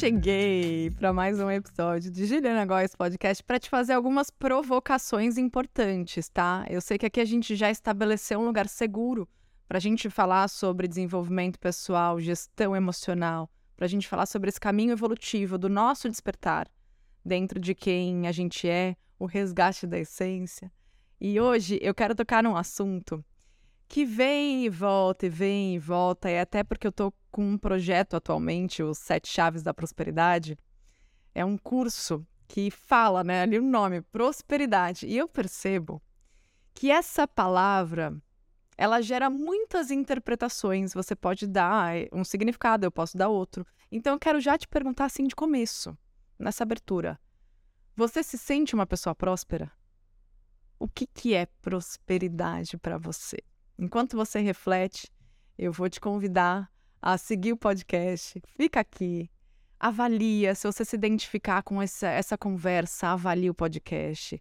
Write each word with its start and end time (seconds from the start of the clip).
cheguei 0.00 0.90
para 0.92 1.12
mais 1.12 1.38
um 1.38 1.50
episódio 1.50 2.10
de 2.10 2.24
Juliana 2.24 2.64
Góes 2.64 2.94
Podcast 2.94 3.44
para 3.44 3.58
te 3.58 3.68
fazer 3.68 3.92
algumas 3.92 4.30
provocações 4.30 5.36
importantes, 5.36 6.26
tá? 6.26 6.64
Eu 6.70 6.80
sei 6.80 6.96
que 6.96 7.04
aqui 7.04 7.20
a 7.20 7.24
gente 7.26 7.54
já 7.54 7.70
estabeleceu 7.70 8.40
um 8.40 8.46
lugar 8.46 8.66
seguro 8.66 9.28
para 9.68 9.76
a 9.76 9.80
gente 9.80 10.08
falar 10.08 10.48
sobre 10.48 10.88
desenvolvimento 10.88 11.58
pessoal, 11.58 12.18
gestão 12.18 12.74
emocional, 12.74 13.50
para 13.76 13.84
a 13.84 13.88
gente 13.90 14.08
falar 14.08 14.24
sobre 14.24 14.48
esse 14.48 14.58
caminho 14.58 14.92
evolutivo 14.92 15.58
do 15.58 15.68
nosso 15.68 16.08
despertar 16.08 16.66
dentro 17.22 17.60
de 17.60 17.74
quem 17.74 18.26
a 18.26 18.32
gente 18.32 18.66
é, 18.66 18.96
o 19.18 19.26
resgate 19.26 19.86
da 19.86 19.98
essência. 19.98 20.72
E 21.20 21.38
hoje 21.38 21.78
eu 21.82 21.94
quero 21.94 22.14
tocar 22.14 22.42
num 22.42 22.56
assunto 22.56 23.22
que 23.90 24.04
vem 24.04 24.64
e 24.64 24.68
volta, 24.68 25.26
e 25.26 25.28
vem 25.28 25.74
e 25.74 25.78
volta, 25.80 26.30
e 26.30 26.38
até 26.38 26.62
porque 26.62 26.86
eu 26.86 26.90
estou 26.90 27.12
com 27.28 27.44
um 27.44 27.58
projeto 27.58 28.14
atualmente, 28.14 28.84
os 28.84 28.98
Sete 28.98 29.28
Chaves 29.28 29.64
da 29.64 29.74
Prosperidade. 29.74 30.56
É 31.34 31.44
um 31.44 31.58
curso 31.58 32.24
que 32.46 32.70
fala, 32.70 33.24
né, 33.24 33.42
ali 33.42 33.58
o 33.58 33.62
nome, 33.62 34.00
prosperidade. 34.00 35.08
E 35.08 35.18
eu 35.18 35.26
percebo 35.26 36.00
que 36.72 36.88
essa 36.88 37.26
palavra, 37.26 38.16
ela 38.78 39.02
gera 39.02 39.28
muitas 39.28 39.90
interpretações. 39.90 40.94
Você 40.94 41.16
pode 41.16 41.48
dar 41.48 41.92
um 42.12 42.22
significado, 42.22 42.86
eu 42.86 42.92
posso 42.92 43.18
dar 43.18 43.28
outro. 43.28 43.66
Então 43.90 44.12
eu 44.12 44.20
quero 44.20 44.38
já 44.40 44.56
te 44.56 44.68
perguntar 44.68 45.06
assim 45.06 45.26
de 45.26 45.34
começo, 45.34 45.98
nessa 46.38 46.62
abertura. 46.62 47.18
Você 47.96 48.22
se 48.22 48.38
sente 48.38 48.72
uma 48.72 48.86
pessoa 48.86 49.16
próspera? 49.16 49.72
O 50.78 50.86
que, 50.86 51.08
que 51.08 51.34
é 51.34 51.46
prosperidade 51.60 52.78
para 52.78 52.96
você? 52.96 53.38
Enquanto 53.80 54.14
você 54.14 54.40
reflete, 54.40 55.10
eu 55.56 55.72
vou 55.72 55.88
te 55.88 55.98
convidar 55.98 56.70
a 57.00 57.16
seguir 57.16 57.54
o 57.54 57.56
podcast. 57.56 58.38
Fica 58.54 58.80
aqui, 58.80 59.30
avalia. 59.78 60.54
Se 60.54 60.66
você 60.66 60.84
se 60.84 60.94
identificar 60.94 61.62
com 61.62 61.80
essa, 61.80 62.06
essa 62.08 62.36
conversa, 62.36 63.08
avalie 63.08 63.48
o 63.48 63.54
podcast. 63.54 64.38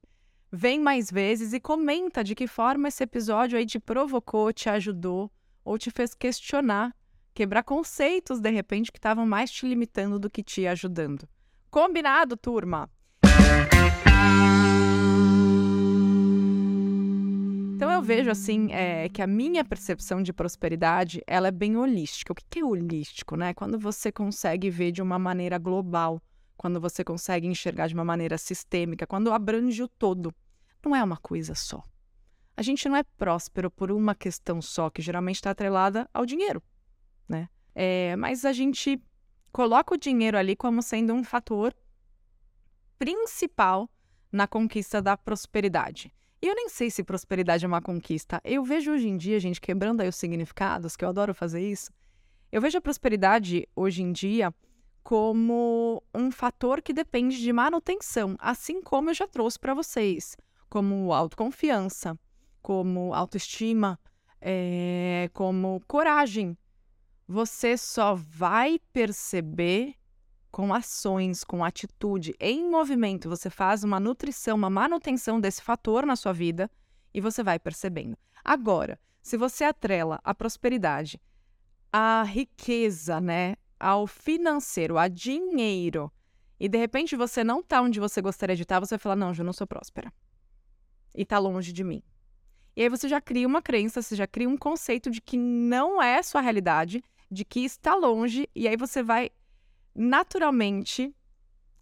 Vem 0.51 0.81
mais 0.81 1.09
vezes 1.09 1.53
e 1.53 1.59
comenta 1.61 2.21
de 2.21 2.35
que 2.35 2.47
forma 2.47 2.89
esse 2.89 3.01
episódio 3.01 3.57
aí 3.57 3.65
te 3.65 3.79
provocou, 3.79 4.51
te 4.51 4.69
ajudou 4.69 5.31
ou 5.63 5.77
te 5.77 5.89
fez 5.89 6.13
questionar, 6.13 6.93
quebrar 7.33 7.63
conceitos 7.63 8.41
de 8.41 8.49
repente 8.49 8.91
que 8.91 8.97
estavam 8.97 9.25
mais 9.25 9.49
te 9.49 9.65
limitando 9.65 10.19
do 10.19 10.29
que 10.29 10.43
te 10.43 10.67
ajudando. 10.67 11.25
Combinado, 11.71 12.35
turma? 12.35 12.91
Então 17.79 17.89
eu 17.89 18.01
vejo 18.01 18.29
assim 18.29 18.73
é, 18.73 19.07
que 19.07 19.21
a 19.21 19.25
minha 19.25 19.63
percepção 19.63 20.21
de 20.21 20.33
prosperidade 20.33 21.23
ela 21.25 21.47
é 21.47 21.51
bem 21.51 21.77
holística. 21.77 22.33
O 22.33 22.35
que 22.35 22.59
é 22.59 22.61
holístico, 22.65 23.37
né? 23.37 23.53
Quando 23.53 23.79
você 23.79 24.11
consegue 24.11 24.69
ver 24.69 24.91
de 24.91 25.01
uma 25.01 25.17
maneira 25.17 25.57
global, 25.57 26.21
quando 26.57 26.77
você 26.81 27.05
consegue 27.05 27.47
enxergar 27.47 27.87
de 27.87 27.93
uma 27.93 28.03
maneira 28.03 28.37
sistêmica, 28.37 29.07
quando 29.07 29.31
abrange 29.31 29.81
o 29.81 29.87
todo. 29.87 30.35
Não 30.83 30.93
é 30.93 31.01
uma 31.01 31.15
coisa 31.15 31.55
só. 31.55 31.81
A 32.57 32.61
gente 32.61 32.89
não 32.89 32.97
é 32.97 33.03
próspero 33.17 33.71
por 33.71 33.93
uma 33.93 34.13
questão 34.13 34.61
só, 34.61 34.89
que 34.89 35.01
geralmente 35.01 35.35
está 35.35 35.51
atrelada 35.51 36.05
ao 36.13 36.25
dinheiro, 36.25 36.61
né? 37.29 37.47
É, 37.73 38.13
mas 38.17 38.43
a 38.43 38.51
gente 38.51 39.01
coloca 39.53 39.95
o 39.95 39.97
dinheiro 39.97 40.37
ali 40.37 40.53
como 40.53 40.83
sendo 40.83 41.13
um 41.13 41.23
fator 41.23 41.73
principal 42.97 43.89
na 44.29 44.47
conquista 44.47 45.01
da 45.01 45.15
prosperidade. 45.15 46.13
E 46.41 46.47
eu 46.47 46.55
nem 46.55 46.69
sei 46.69 46.89
se 46.89 47.03
prosperidade 47.03 47.65
é 47.65 47.67
uma 47.67 47.81
conquista. 47.81 48.39
Eu 48.43 48.63
vejo 48.63 48.91
hoje 48.91 49.09
em 49.09 49.17
dia, 49.17 49.39
gente, 49.39 49.59
quebrando 49.59 50.01
aí 50.01 50.07
os 50.07 50.15
significados, 50.15 50.95
que 50.95 51.03
eu 51.03 51.09
adoro 51.09 51.33
fazer 51.33 51.61
isso. 51.61 51.91
Eu 52.51 52.61
vejo 52.61 52.77
a 52.77 52.81
prosperidade 52.81 53.67
hoje 53.75 54.01
em 54.01 54.11
dia 54.11 54.53
como 55.03 56.01
um 56.13 56.31
fator 56.31 56.81
que 56.81 56.93
depende 56.93 57.39
de 57.39 57.51
manutenção, 57.51 58.35
assim 58.39 58.81
como 58.81 59.09
eu 59.09 59.13
já 59.13 59.27
trouxe 59.27 59.59
para 59.59 59.73
vocês, 59.73 60.37
como 60.69 61.11
autoconfiança, 61.11 62.17
como 62.61 63.13
autoestima, 63.13 63.99
é, 64.39 65.29
como 65.33 65.81
coragem. 65.87 66.57
Você 67.27 67.77
só 67.77 68.15
vai 68.15 68.79
perceber 68.93 69.95
com 70.51 70.73
ações, 70.73 71.43
com 71.43 71.63
atitude, 71.63 72.35
em 72.39 72.69
movimento, 72.69 73.29
você 73.29 73.49
faz 73.49 73.83
uma 73.83 73.99
nutrição, 73.99 74.57
uma 74.57 74.69
manutenção 74.69 75.39
desse 75.39 75.61
fator 75.61 76.05
na 76.05 76.15
sua 76.15 76.33
vida 76.33 76.69
e 77.13 77.21
você 77.21 77.43
vai 77.43 77.59
percebendo. 77.59 78.17
Agora, 78.43 78.99
se 79.21 79.37
você 79.37 79.63
atrela 79.63 80.19
a 80.23 80.33
prosperidade, 80.33 81.21
a 81.91 82.23
riqueza, 82.23 83.19
né, 83.21 83.55
ao 83.79 84.07
financeiro, 84.07 84.97
a 84.97 85.07
dinheiro, 85.07 86.11
e 86.59 86.67
de 86.67 86.77
repente 86.77 87.15
você 87.15 87.43
não 87.43 87.59
está 87.59 87.81
onde 87.81 87.99
você 87.99 88.21
gostaria 88.21 88.55
de 88.55 88.63
estar, 88.63 88.75
tá, 88.75 88.85
você 88.85 88.95
vai 88.95 88.99
falar: 88.99 89.15
"Não, 89.15 89.33
eu 89.33 89.45
não 89.45 89.53
sou 89.53 89.65
próspera". 89.65 90.11
E 91.15 91.21
está 91.21 91.39
longe 91.39 91.71
de 91.71 91.83
mim. 91.83 92.03
E 92.75 92.83
aí 92.83 92.89
você 92.89 93.07
já 93.07 93.21
cria 93.21 93.47
uma 93.47 93.61
crença, 93.61 94.01
você 94.01 94.15
já 94.15 94.27
cria 94.27 94.47
um 94.47 94.57
conceito 94.57 95.09
de 95.09 95.21
que 95.21 95.37
não 95.37 96.01
é 96.01 96.21
sua 96.21 96.41
realidade, 96.41 97.03
de 97.29 97.45
que 97.45 97.61
está 97.61 97.95
longe, 97.95 98.49
e 98.55 98.67
aí 98.67 98.75
você 98.75 99.03
vai 99.03 99.31
naturalmente 99.95 101.15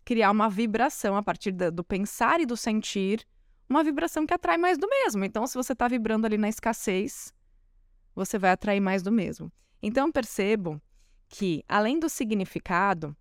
criar 0.04 0.32
uma 0.32 0.50
vibração 0.50 1.16
a 1.16 1.24
partir 1.24 1.52
do, 1.52 1.72
do 1.72 1.84
pensar 1.84 2.40
e 2.40 2.46
do 2.46 2.56
sentir, 2.56 3.26
uma 3.70 3.84
vibração 3.84 4.26
que 4.26 4.34
atrai 4.34 4.58
mais 4.58 4.78
do 4.78 4.88
mesmo. 4.88 5.26
Então, 5.26 5.46
se 5.46 5.56
você 5.56 5.74
está 5.74 5.88
vibrando 5.88 6.26
ali 6.26 6.38
na 6.38 6.48
escassez, 6.48 7.34
você 8.16 8.40
vai 8.40 8.52
atrair 8.52 8.80
mais 8.80 9.04
do 9.04 9.12
mesmo. 9.12 9.52
Então, 9.82 10.12
percebo 10.12 10.82
que, 11.28 11.64
além 11.68 12.00
do 12.00 12.08
significado, 12.08 13.16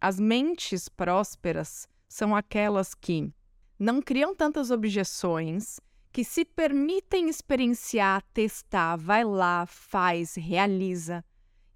as 0.00 0.18
mentes 0.18 0.88
prósperas 0.88 1.86
são 2.08 2.34
aquelas 2.34 2.94
que 2.94 3.32
não 3.78 4.00
criam 4.00 4.34
tantas 4.34 4.70
objeções, 4.70 5.78
que 6.12 6.24
se 6.24 6.44
permitem 6.44 7.28
experienciar, 7.28 8.22
testar, 8.32 8.96
vai 8.96 9.24
lá, 9.24 9.66
faz, 9.66 10.34
realiza, 10.34 11.24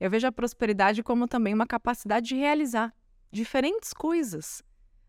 eu 0.04 0.10
vejo 0.10 0.26
a 0.26 0.32
prosperidade 0.32 1.02
como 1.02 1.26
também 1.26 1.54
uma 1.54 1.66
capacidade 1.66 2.28
de 2.28 2.34
realizar 2.34 2.92
diferentes 3.32 3.94
coisas 3.94 4.62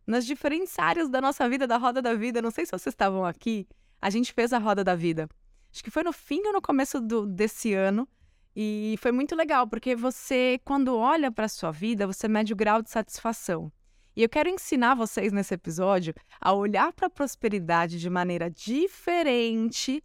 nas 0.08 0.26
diferentes 0.26 0.80
áreas 0.80 1.10
da 1.10 1.20
nossa 1.20 1.50
vida, 1.50 1.68
da 1.68 1.76
roda 1.76 2.02
da 2.02 2.14
vida. 2.14 2.42
Não 2.42 2.50
sei 2.50 2.66
se 2.66 2.72
vocês 2.72 2.94
estavam 2.94 3.26
aqui. 3.26 3.68
A 4.02 4.10
gente 4.10 4.32
fez 4.32 4.54
a 4.54 4.58
roda 4.58 4.86
da 4.86 4.96
vida. 4.96 5.28
Acho 5.70 5.84
que 5.84 5.92
foi 5.92 6.02
no 6.02 6.14
fim 6.14 6.42
ou 6.48 6.54
no 6.54 6.62
começo 6.62 7.02
do, 7.02 7.26
desse 7.26 7.74
ano. 7.74 8.08
E 8.56 8.96
foi 9.02 9.12
muito 9.12 9.36
legal, 9.36 9.68
porque 9.68 9.98
você, 9.98 10.62
quando 10.64 10.96
olha 10.96 11.30
para 11.30 11.44
a 11.44 11.50
sua 11.50 11.72
vida, 11.72 12.08
você 12.08 12.30
mede 12.30 12.54
o 12.54 12.56
grau 12.56 12.82
de 12.82 12.90
satisfação. 12.90 13.70
E 14.16 14.24
eu 14.24 14.30
quero 14.30 14.48
ensinar 14.48 14.96
vocês 14.96 15.34
nesse 15.34 15.54
episódio 15.54 16.14
a 16.40 16.54
olhar 16.54 16.94
para 16.94 17.08
a 17.08 17.10
prosperidade 17.10 18.00
de 18.00 18.10
maneira 18.10 18.50
diferente 18.50 20.02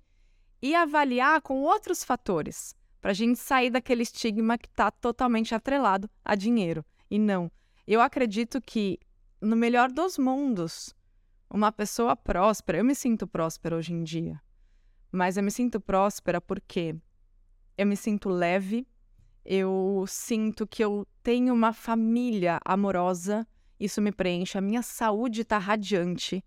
e 0.60 0.74
avaliar 0.74 1.40
com 1.42 1.62
outros 1.62 2.02
fatores 2.02 2.74
para 3.00 3.12
a 3.12 3.14
gente 3.14 3.38
sair 3.38 3.70
daquele 3.70 4.02
estigma 4.02 4.58
que 4.58 4.68
está 4.68 4.90
totalmente 4.90 5.54
atrelado 5.54 6.08
a 6.24 6.34
dinheiro. 6.34 6.84
E 7.10 7.18
não. 7.18 7.50
Eu 7.86 8.00
acredito 8.00 8.60
que, 8.60 8.98
no 9.40 9.56
melhor 9.56 9.90
dos 9.90 10.18
mundos, 10.18 10.94
uma 11.48 11.72
pessoa 11.72 12.14
próspera, 12.14 12.78
eu 12.78 12.84
me 12.84 12.94
sinto 12.94 13.26
próspera 13.26 13.76
hoje 13.76 13.92
em 13.92 14.04
dia, 14.04 14.40
mas 15.10 15.36
eu 15.36 15.42
me 15.42 15.50
sinto 15.50 15.80
próspera 15.80 16.40
porque 16.40 16.94
eu 17.76 17.86
me 17.86 17.96
sinto 17.96 18.28
leve, 18.28 18.86
eu 19.44 20.04
sinto 20.06 20.66
que 20.66 20.84
eu 20.84 21.06
tenho 21.22 21.52
uma 21.52 21.72
família 21.72 22.60
amorosa, 22.64 23.46
isso 23.80 24.00
me 24.00 24.12
preenche, 24.12 24.58
a 24.58 24.60
minha 24.60 24.82
saúde 24.82 25.40
está 25.40 25.58
radiante. 25.58 26.44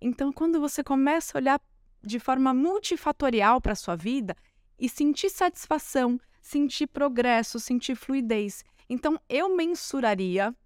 Então, 0.00 0.32
quando 0.32 0.60
você 0.60 0.82
começa 0.82 1.36
a 1.36 1.40
olhar 1.40 1.60
de 2.00 2.18
forma 2.18 2.54
multifatorial 2.54 3.60
para 3.60 3.72
a 3.72 3.76
sua 3.76 3.96
vida, 3.96 4.34
e 4.80 4.88
sentir 4.88 5.28
satisfação, 5.28 6.18
sentir 6.40 6.86
progresso, 6.86 7.60
sentir 7.60 7.94
fluidez. 7.94 8.64
Então, 8.88 9.20
eu 9.28 9.54
mensuraria 9.54 10.56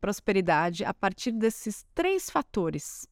prosperidade 0.00 0.84
a 0.84 0.92
partir 0.92 1.30
desses 1.30 1.86
três 1.94 2.28
fatores: 2.28 3.08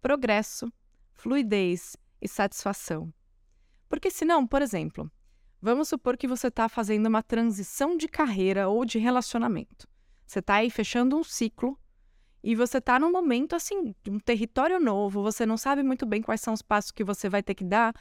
progresso, 0.00 0.72
fluidez 1.12 1.96
e 2.20 2.28
satisfação. 2.28 3.12
Porque, 3.88 4.10
senão, 4.10 4.46
por 4.46 4.62
exemplo, 4.62 5.10
vamos 5.60 5.88
supor 5.88 6.16
que 6.16 6.28
você 6.28 6.46
está 6.46 6.68
fazendo 6.68 7.06
uma 7.06 7.22
transição 7.22 7.96
de 7.96 8.08
carreira 8.08 8.68
ou 8.68 8.84
de 8.84 8.98
relacionamento. 8.98 9.88
Você 10.26 10.38
está 10.38 10.54
aí 10.54 10.70
fechando 10.70 11.18
um 11.18 11.24
ciclo 11.24 11.78
e 12.42 12.54
você 12.54 12.78
está 12.78 12.98
num 12.98 13.12
momento 13.12 13.54
assim, 13.54 13.94
de 14.02 14.10
um 14.10 14.18
território 14.18 14.80
novo, 14.80 15.22
você 15.22 15.44
não 15.44 15.56
sabe 15.56 15.82
muito 15.82 16.06
bem 16.06 16.22
quais 16.22 16.40
são 16.40 16.54
os 16.54 16.62
passos 16.62 16.90
que 16.90 17.04
você 17.04 17.28
vai 17.28 17.42
ter 17.42 17.54
que 17.54 17.64
dar, 17.64 17.94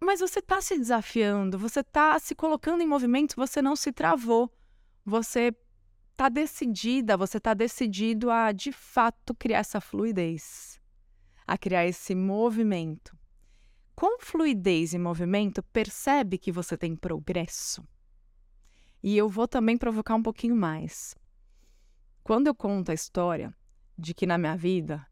mas 0.00 0.20
você 0.20 0.38
está 0.38 0.60
se 0.60 0.78
desafiando, 0.78 1.58
você 1.58 1.80
está 1.80 2.18
se 2.18 2.34
colocando 2.34 2.82
em 2.82 2.86
movimento, 2.86 3.36
você 3.36 3.60
não 3.60 3.76
se 3.76 3.92
travou. 3.92 4.50
Você 5.04 5.54
está 6.12 6.28
decidida, 6.28 7.16
você 7.16 7.38
está 7.38 7.54
decidido 7.54 8.30
a 8.30 8.52
de 8.52 8.72
fato 8.72 9.34
criar 9.34 9.58
essa 9.58 9.80
fluidez, 9.80 10.80
a 11.46 11.56
criar 11.56 11.86
esse 11.86 12.14
movimento. 12.14 13.16
Com 13.94 14.18
fluidez 14.20 14.94
e 14.94 14.98
movimento, 14.98 15.62
percebe 15.62 16.38
que 16.38 16.50
você 16.50 16.76
tem 16.76 16.96
progresso. 16.96 17.86
E 19.02 19.16
eu 19.16 19.28
vou 19.28 19.48
também 19.48 19.76
provocar 19.76 20.14
um 20.14 20.22
pouquinho 20.22 20.56
mais. 20.56 21.14
quando 22.22 22.46
eu 22.46 22.54
conto 22.54 22.90
a 22.90 22.94
história 22.94 23.54
de 23.98 24.14
que 24.14 24.26
na 24.26 24.38
minha 24.38 24.56
vida 24.56 25.06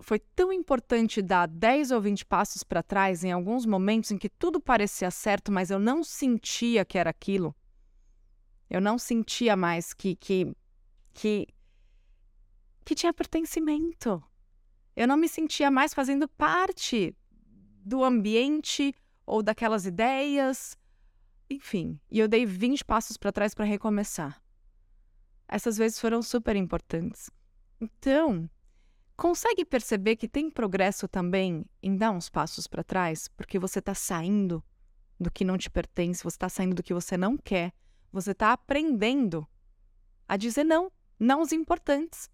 foi 0.00 0.18
tão 0.18 0.52
importante 0.52 1.20
dar 1.20 1.46
10 1.46 1.90
ou 1.90 2.00
20 2.00 2.24
passos 2.24 2.62
para 2.62 2.82
trás 2.82 3.24
em 3.24 3.32
alguns 3.32 3.66
momentos 3.66 4.10
em 4.10 4.18
que 4.18 4.28
tudo 4.28 4.60
parecia 4.60 5.10
certo, 5.10 5.50
mas 5.50 5.70
eu 5.70 5.78
não 5.78 6.04
sentia 6.04 6.84
que 6.84 6.98
era 6.98 7.10
aquilo. 7.10 7.54
Eu 8.70 8.80
não 8.80 8.98
sentia 8.98 9.56
mais 9.56 9.92
que 9.92 10.14
que 10.14 10.54
que, 11.14 11.48
que 12.84 12.94
tinha 12.94 13.12
pertencimento. 13.12 14.22
Eu 14.94 15.08
não 15.08 15.16
me 15.16 15.28
sentia 15.28 15.70
mais 15.70 15.92
fazendo 15.92 16.28
parte 16.28 17.16
do 17.84 18.04
ambiente 18.04 18.94
ou 19.26 19.42
daquelas 19.42 19.84
ideias, 19.84 20.76
enfim. 21.50 21.98
E 22.10 22.18
eu 22.18 22.28
dei 22.28 22.46
20 22.46 22.84
passos 22.84 23.16
para 23.16 23.32
trás 23.32 23.54
para 23.54 23.64
recomeçar. 23.64 24.40
Essas 25.48 25.76
vezes 25.76 25.98
foram 25.98 26.22
super 26.22 26.54
importantes. 26.54 27.30
Então, 27.80 28.48
Consegue 29.18 29.64
perceber 29.64 30.14
que 30.14 30.28
tem 30.28 30.48
progresso 30.48 31.08
também 31.08 31.66
em 31.82 31.96
dar 31.96 32.12
uns 32.12 32.28
passos 32.28 32.68
para 32.68 32.84
trás, 32.84 33.26
porque 33.26 33.58
você 33.58 33.80
está 33.80 33.92
saindo 33.92 34.62
do 35.18 35.28
que 35.28 35.44
não 35.44 35.58
te 35.58 35.68
pertence, 35.68 36.22
você 36.22 36.36
está 36.36 36.48
saindo 36.48 36.76
do 36.76 36.84
que 36.84 36.94
você 36.94 37.16
não 37.16 37.36
quer, 37.36 37.72
você 38.12 38.30
está 38.30 38.52
aprendendo 38.52 39.44
a 40.28 40.36
dizer 40.36 40.62
não, 40.62 40.92
não 41.18 41.40
os 41.40 41.50
importantes. 41.50 42.30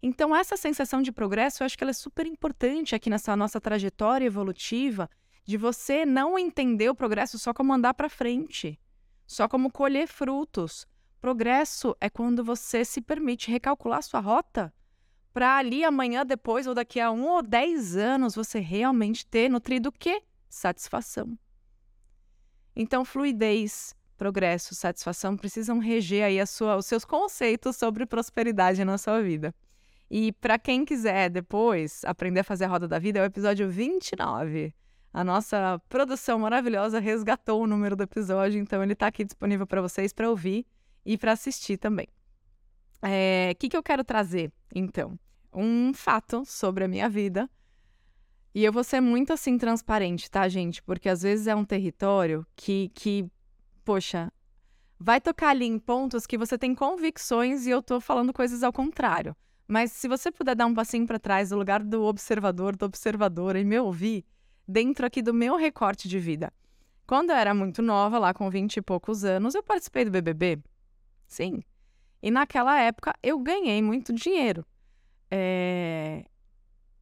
Então, 0.00 0.34
essa 0.34 0.56
sensação 0.56 1.02
de 1.02 1.10
progresso, 1.10 1.64
eu 1.64 1.66
acho 1.66 1.76
que 1.76 1.82
ela 1.82 1.90
é 1.90 1.92
super 1.92 2.24
importante 2.24 2.94
aqui 2.94 3.10
nessa 3.10 3.34
nossa 3.34 3.60
trajetória 3.60 4.26
evolutiva, 4.26 5.10
de 5.44 5.56
você 5.56 6.06
não 6.06 6.38
entender 6.38 6.88
o 6.88 6.94
progresso 6.94 7.36
só 7.36 7.52
como 7.52 7.72
andar 7.72 7.94
para 7.94 8.08
frente, 8.08 8.78
só 9.26 9.48
como 9.48 9.72
colher 9.72 10.06
frutos. 10.06 10.86
Progresso 11.20 11.96
é 12.00 12.08
quando 12.08 12.44
você 12.44 12.84
se 12.84 13.00
permite 13.00 13.50
recalcular 13.50 14.04
sua 14.04 14.20
rota 14.20 14.72
para 15.32 15.56
ali 15.56 15.84
amanhã, 15.84 16.24
depois 16.24 16.66
ou 16.66 16.74
daqui 16.74 17.00
a 17.00 17.10
um 17.10 17.26
ou 17.26 17.42
dez 17.42 17.96
anos 17.96 18.34
você 18.34 18.58
realmente 18.58 19.26
ter 19.26 19.48
nutrido 19.48 19.88
o 19.88 19.92
quê? 19.92 20.22
Satisfação. 20.48 21.38
Então, 22.74 23.04
fluidez, 23.04 23.94
progresso, 24.16 24.74
satisfação 24.74 25.36
precisam 25.36 25.78
reger 25.78 26.24
aí 26.24 26.44
sua, 26.46 26.76
os 26.76 26.86
seus 26.86 27.04
conceitos 27.04 27.76
sobre 27.76 28.06
prosperidade 28.06 28.84
na 28.84 28.98
sua 28.98 29.22
vida. 29.22 29.54
E 30.10 30.32
para 30.32 30.58
quem 30.58 30.84
quiser 30.84 31.28
depois 31.28 32.04
aprender 32.04 32.40
a 32.40 32.44
fazer 32.44 32.64
a 32.64 32.68
roda 32.68 32.88
da 32.88 32.98
vida, 32.98 33.18
é 33.18 33.22
o 33.22 33.26
episódio 33.26 33.68
29. 33.68 34.74
A 35.12 35.24
nossa 35.24 35.80
produção 35.88 36.38
maravilhosa 36.38 36.98
resgatou 36.98 37.62
o 37.62 37.66
número 37.66 37.96
do 37.96 38.02
episódio, 38.02 38.60
então 38.60 38.82
ele 38.82 38.92
está 38.92 39.06
aqui 39.06 39.24
disponível 39.24 39.66
para 39.66 39.82
vocês 39.82 40.12
para 40.12 40.28
ouvir 40.28 40.66
e 41.04 41.16
para 41.16 41.32
assistir 41.32 41.76
também. 41.76 42.08
O 43.02 43.06
é, 43.06 43.54
que, 43.54 43.68
que 43.68 43.76
eu 43.76 43.82
quero 43.82 44.02
trazer, 44.04 44.52
então? 44.74 45.18
Um 45.52 45.92
fato 45.94 46.44
sobre 46.44 46.84
a 46.84 46.88
minha 46.88 47.08
vida. 47.08 47.48
E 48.54 48.64
eu 48.64 48.72
vou 48.72 48.82
ser 48.82 49.00
muito 49.00 49.32
assim 49.32 49.56
transparente, 49.56 50.30
tá, 50.30 50.48
gente? 50.48 50.82
Porque 50.82 51.08
às 51.08 51.22
vezes 51.22 51.46
é 51.46 51.54
um 51.54 51.64
território 51.64 52.46
que, 52.56 52.90
que 52.94 53.30
poxa, 53.84 54.32
vai 54.98 55.20
tocar 55.20 55.50
ali 55.50 55.64
em 55.64 55.78
pontos 55.78 56.26
que 56.26 56.36
você 56.36 56.58
tem 56.58 56.74
convicções 56.74 57.66
e 57.66 57.70
eu 57.70 57.80
tô 57.80 58.00
falando 58.00 58.32
coisas 58.32 58.62
ao 58.62 58.72
contrário. 58.72 59.36
Mas 59.66 59.92
se 59.92 60.08
você 60.08 60.32
puder 60.32 60.56
dar 60.56 60.66
um 60.66 60.74
passinho 60.74 61.06
para 61.06 61.18
trás, 61.18 61.50
no 61.50 61.58
lugar 61.58 61.82
do 61.82 62.02
observador, 62.04 62.74
do 62.74 62.86
observadora, 62.86 63.60
e 63.60 63.64
me 63.64 63.78
ouvir 63.78 64.24
dentro 64.66 65.06
aqui 65.06 65.22
do 65.22 65.32
meu 65.32 65.56
recorte 65.56 66.08
de 66.08 66.18
vida. 66.18 66.52
Quando 67.06 67.30
eu 67.30 67.36
era 67.36 67.54
muito 67.54 67.80
nova, 67.80 68.18
lá 68.18 68.34
com 68.34 68.50
20 68.50 68.78
e 68.78 68.82
poucos 68.82 69.24
anos, 69.24 69.54
eu 69.54 69.62
participei 69.62 70.04
do 70.04 70.10
BBB. 70.10 70.58
Sim. 71.26 71.62
E 72.22 72.30
naquela 72.30 72.80
época 72.80 73.14
eu 73.22 73.38
ganhei 73.38 73.80
muito 73.82 74.12
dinheiro. 74.12 74.64
É... 75.30 76.24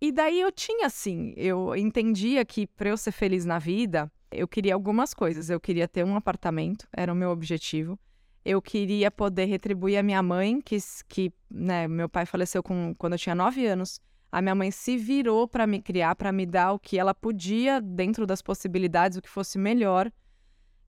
E 0.00 0.12
daí 0.12 0.40
eu 0.40 0.52
tinha 0.52 0.86
assim, 0.86 1.32
eu 1.36 1.74
entendia 1.74 2.44
que 2.44 2.66
para 2.66 2.90
eu 2.90 2.96
ser 2.96 3.12
feliz 3.12 3.46
na 3.46 3.58
vida, 3.58 4.12
eu 4.30 4.46
queria 4.46 4.74
algumas 4.74 5.14
coisas. 5.14 5.48
Eu 5.48 5.58
queria 5.58 5.88
ter 5.88 6.04
um 6.04 6.16
apartamento, 6.16 6.86
era 6.92 7.12
o 7.12 7.16
meu 7.16 7.30
objetivo. 7.30 7.98
Eu 8.44 8.62
queria 8.62 9.10
poder 9.10 9.46
retribuir 9.46 9.98
a 9.98 10.02
minha 10.02 10.22
mãe, 10.22 10.60
que, 10.60 10.76
que 11.08 11.32
né, 11.50 11.88
meu 11.88 12.08
pai 12.08 12.26
faleceu 12.26 12.62
com, 12.62 12.94
quando 12.96 13.14
eu 13.14 13.18
tinha 13.18 13.34
nove 13.34 13.66
anos. 13.66 14.00
A 14.30 14.42
minha 14.42 14.54
mãe 14.54 14.70
se 14.70 14.96
virou 14.96 15.48
para 15.48 15.66
me 15.66 15.80
criar, 15.80 16.14
para 16.14 16.30
me 16.30 16.44
dar 16.44 16.72
o 16.72 16.78
que 16.78 16.98
ela 16.98 17.14
podia 17.14 17.80
dentro 17.80 18.26
das 18.26 18.42
possibilidades, 18.42 19.16
o 19.16 19.22
que 19.22 19.28
fosse 19.28 19.58
melhor. 19.58 20.12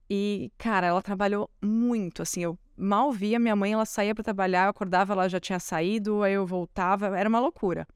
E, 0.09 0.51
cara, 0.57 0.87
ela 0.87 1.01
trabalhou 1.01 1.49
muito, 1.61 2.21
assim, 2.21 2.43
eu 2.43 2.57
mal 2.79 3.11
via 3.11 3.37
minha 3.37 3.55
mãe, 3.55 3.73
ela 3.73 3.85
saía 3.85 4.15
para 4.15 4.23
trabalhar, 4.23 4.65
eu 4.65 4.69
acordava, 4.69 5.13
ela 5.13 5.27
já 5.27 5.39
tinha 5.39 5.59
saído, 5.59 6.23
aí 6.23 6.33
eu 6.33 6.45
voltava, 6.45 7.17
era 7.17 7.27
uma 7.27 7.39
loucura. 7.39 7.87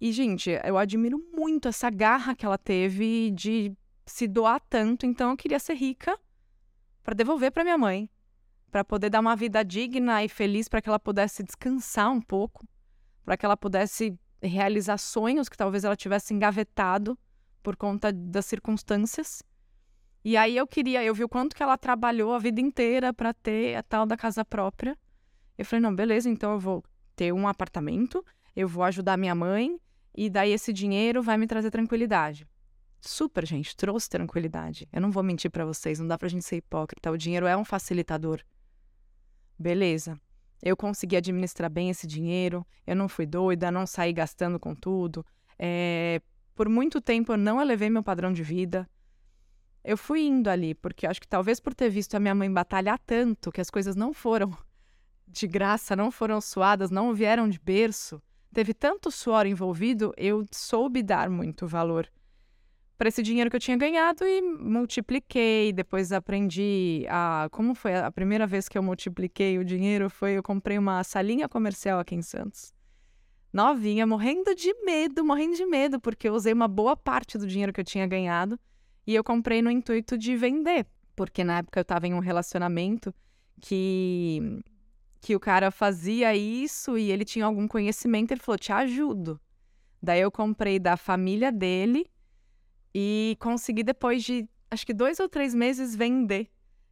E, 0.00 0.10
gente, 0.10 0.50
eu 0.64 0.76
admiro 0.76 1.18
muito 1.32 1.68
essa 1.68 1.88
garra 1.88 2.34
que 2.34 2.44
ela 2.44 2.58
teve 2.58 3.30
de 3.30 3.72
se 4.04 4.26
doar 4.26 4.60
tanto, 4.68 5.06
então 5.06 5.30
eu 5.30 5.36
queria 5.36 5.60
ser 5.60 5.74
rica 5.74 6.18
para 7.04 7.14
devolver 7.14 7.52
para 7.52 7.62
minha 7.62 7.78
mãe, 7.78 8.10
para 8.70 8.84
poder 8.84 9.10
dar 9.10 9.20
uma 9.20 9.36
vida 9.36 9.64
digna 9.64 10.24
e 10.24 10.28
feliz 10.28 10.68
para 10.68 10.82
que 10.82 10.88
ela 10.88 10.98
pudesse 10.98 11.42
descansar 11.42 12.10
um 12.10 12.20
pouco, 12.20 12.66
para 13.24 13.36
que 13.36 13.46
ela 13.46 13.56
pudesse 13.56 14.18
realizar 14.42 14.98
sonhos 14.98 15.48
que 15.48 15.56
talvez 15.56 15.84
ela 15.84 15.94
tivesse 15.94 16.34
engavetado 16.34 17.16
por 17.62 17.76
conta 17.76 18.12
das 18.12 18.46
circunstâncias. 18.46 19.42
E 20.24 20.36
aí 20.36 20.56
eu 20.56 20.66
queria, 20.66 21.02
eu 21.02 21.14
vi 21.14 21.24
o 21.24 21.28
quanto 21.28 21.54
que 21.54 21.62
ela 21.62 21.76
trabalhou 21.76 22.32
a 22.32 22.38
vida 22.38 22.60
inteira 22.60 23.12
para 23.12 23.34
ter 23.34 23.74
a 23.74 23.82
tal 23.82 24.06
da 24.06 24.16
casa 24.16 24.44
própria. 24.44 24.96
Eu 25.58 25.64
falei, 25.64 25.82
não, 25.82 25.94
beleza, 25.94 26.28
então 26.28 26.52
eu 26.52 26.60
vou 26.60 26.84
ter 27.16 27.32
um 27.32 27.48
apartamento, 27.48 28.24
eu 28.54 28.68
vou 28.68 28.84
ajudar 28.84 29.16
minha 29.16 29.34
mãe, 29.34 29.78
e 30.14 30.30
daí 30.30 30.52
esse 30.52 30.72
dinheiro 30.72 31.22
vai 31.22 31.36
me 31.36 31.46
trazer 31.46 31.70
tranquilidade. 31.70 32.46
Super, 33.00 33.44
gente, 33.44 33.76
trouxe 33.76 34.08
tranquilidade. 34.08 34.88
Eu 34.92 35.00
não 35.00 35.10
vou 35.10 35.24
mentir 35.24 35.50
para 35.50 35.64
vocês, 35.64 35.98
não 35.98 36.06
dá 36.06 36.16
pra 36.16 36.28
gente 36.28 36.44
ser 36.44 36.56
hipócrita. 36.56 37.10
O 37.10 37.18
dinheiro 37.18 37.46
é 37.46 37.56
um 37.56 37.64
facilitador. 37.64 38.40
Beleza. 39.58 40.20
Eu 40.62 40.76
consegui 40.76 41.16
administrar 41.16 41.68
bem 41.68 41.90
esse 41.90 42.06
dinheiro, 42.06 42.64
eu 42.86 42.94
não 42.94 43.08
fui 43.08 43.26
doida, 43.26 43.72
não 43.72 43.84
saí 43.86 44.12
gastando 44.12 44.60
com 44.60 44.72
tudo. 44.72 45.26
É... 45.58 46.22
Por 46.54 46.68
muito 46.68 47.00
tempo 47.00 47.32
eu 47.32 47.36
não 47.36 47.60
elevei 47.60 47.90
meu 47.90 48.04
padrão 48.04 48.32
de 48.32 48.44
vida 48.44 48.88
eu 49.84 49.96
fui 49.96 50.22
indo 50.22 50.48
ali, 50.48 50.74
porque 50.74 51.06
acho 51.06 51.20
que 51.20 51.28
talvez 51.28 51.58
por 51.58 51.74
ter 51.74 51.90
visto 51.90 52.14
a 52.14 52.20
minha 52.20 52.34
mãe 52.34 52.52
batalhar 52.52 52.98
tanto, 52.98 53.50
que 53.50 53.60
as 53.60 53.70
coisas 53.70 53.96
não 53.96 54.12
foram 54.12 54.56
de 55.26 55.46
graça, 55.46 55.96
não 55.96 56.10
foram 56.10 56.40
suadas, 56.40 56.90
não 56.90 57.12
vieram 57.12 57.48
de 57.48 57.58
berço, 57.58 58.22
teve 58.52 58.72
tanto 58.72 59.10
suor 59.10 59.46
envolvido, 59.46 60.12
eu 60.16 60.44
soube 60.52 61.02
dar 61.02 61.28
muito 61.28 61.66
valor 61.66 62.08
para 63.02 63.08
esse 63.08 63.20
dinheiro 63.20 63.50
que 63.50 63.56
eu 63.56 63.60
tinha 63.60 63.76
ganhado 63.76 64.24
e 64.24 64.40
multipliquei. 64.40 65.72
Depois 65.72 66.12
aprendi 66.12 67.04
a. 67.08 67.48
Como 67.50 67.74
foi 67.74 67.96
a 67.96 68.12
primeira 68.12 68.46
vez 68.46 68.68
que 68.68 68.78
eu 68.78 68.82
multipliquei 68.82 69.58
o 69.58 69.64
dinheiro? 69.64 70.08
Foi 70.08 70.34
eu 70.34 70.42
comprei 70.42 70.78
uma 70.78 71.02
salinha 71.02 71.48
comercial 71.48 71.98
aqui 71.98 72.14
em 72.14 72.22
Santos. 72.22 72.72
Novinha, 73.52 74.06
morrendo 74.06 74.54
de 74.54 74.72
medo, 74.84 75.24
morrendo 75.24 75.56
de 75.56 75.66
medo, 75.66 76.00
porque 76.00 76.28
eu 76.28 76.32
usei 76.32 76.52
uma 76.52 76.68
boa 76.68 76.96
parte 76.96 77.36
do 77.36 77.44
dinheiro 77.44 77.72
que 77.72 77.80
eu 77.80 77.84
tinha 77.84 78.06
ganhado 78.06 78.56
e 79.06 79.14
eu 79.14 79.24
comprei 79.24 79.62
no 79.62 79.70
intuito 79.70 80.16
de 80.16 80.36
vender, 80.36 80.86
porque 81.16 81.44
na 81.44 81.58
época 81.58 81.80
eu 81.80 81.82
estava 81.82 82.06
em 82.06 82.14
um 82.14 82.20
relacionamento 82.20 83.14
que 83.60 84.62
que 85.20 85.36
o 85.36 85.40
cara 85.40 85.70
fazia 85.70 86.34
isso 86.34 86.98
e 86.98 87.12
ele 87.12 87.24
tinha 87.24 87.44
algum 87.44 87.68
conhecimento, 87.68 88.32
ele 88.32 88.40
falou: 88.40 88.58
"Te 88.58 88.72
ajudo". 88.72 89.40
Daí 90.02 90.20
eu 90.20 90.32
comprei 90.32 90.80
da 90.80 90.96
família 90.96 91.52
dele 91.52 92.10
e 92.94 93.36
consegui 93.38 93.84
depois 93.84 94.24
de 94.24 94.48
acho 94.70 94.84
que 94.84 94.92
dois 94.92 95.20
ou 95.20 95.28
três 95.28 95.54
meses 95.54 95.94
vender. 95.94 96.48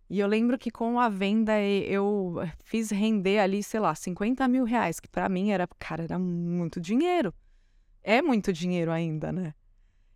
E 0.09 0.19
eu 0.19 0.27
lembro 0.27 0.59
que 0.59 0.71
com 0.71 0.99
a 0.99 1.09
venda 1.09 1.61
eu 1.61 2.37
fiz 2.65 2.91
render 2.91 3.39
ali, 3.39 3.63
sei 3.63 3.79
lá, 3.81 3.95
50 3.95 4.47
mil 4.49 4.65
reais, 4.65 4.99
que 4.99 5.09
para 5.09 5.29
mim 5.29 5.51
era, 5.51 5.69
cara, 5.79 6.05
era 6.05 6.19
muito 6.19 6.81
dinheiro. 6.81 7.33
É 8.03 8.21
muito 8.21 8.53
dinheiro 8.53 8.91
ainda, 8.91 9.33
né? 9.33 9.55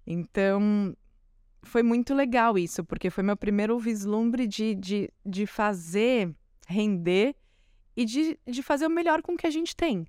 Então, 0.06 0.96
foi 1.64 1.82
muito 1.82 2.14
legal 2.14 2.56
isso, 2.58 2.84
porque 2.84 3.10
foi 3.10 3.24
meu 3.24 3.36
primeiro 3.36 3.78
vislumbre 3.78 4.46
de, 4.46 4.74
de, 4.74 5.10
de 5.24 5.46
fazer 5.46 6.34
render 6.66 7.34
e 7.96 8.04
de, 8.04 8.38
de 8.46 8.62
fazer 8.62 8.86
o 8.86 8.90
melhor 8.90 9.22
com 9.22 9.32
o 9.34 9.36
que 9.36 9.46
a 9.46 9.50
gente 9.50 9.74
tem. 9.74 10.06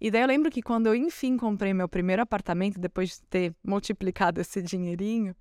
E 0.00 0.10
daí 0.10 0.22
eu 0.22 0.28
lembro 0.28 0.50
que 0.50 0.62
quando 0.62 0.86
eu 0.86 0.94
enfim 0.94 1.36
comprei 1.36 1.74
meu 1.74 1.88
primeiro 1.88 2.22
apartamento, 2.22 2.78
depois 2.78 3.10
de 3.10 3.22
ter 3.22 3.56
multiplicado 3.64 4.40
esse 4.40 4.62
dinheirinho, 4.62 5.34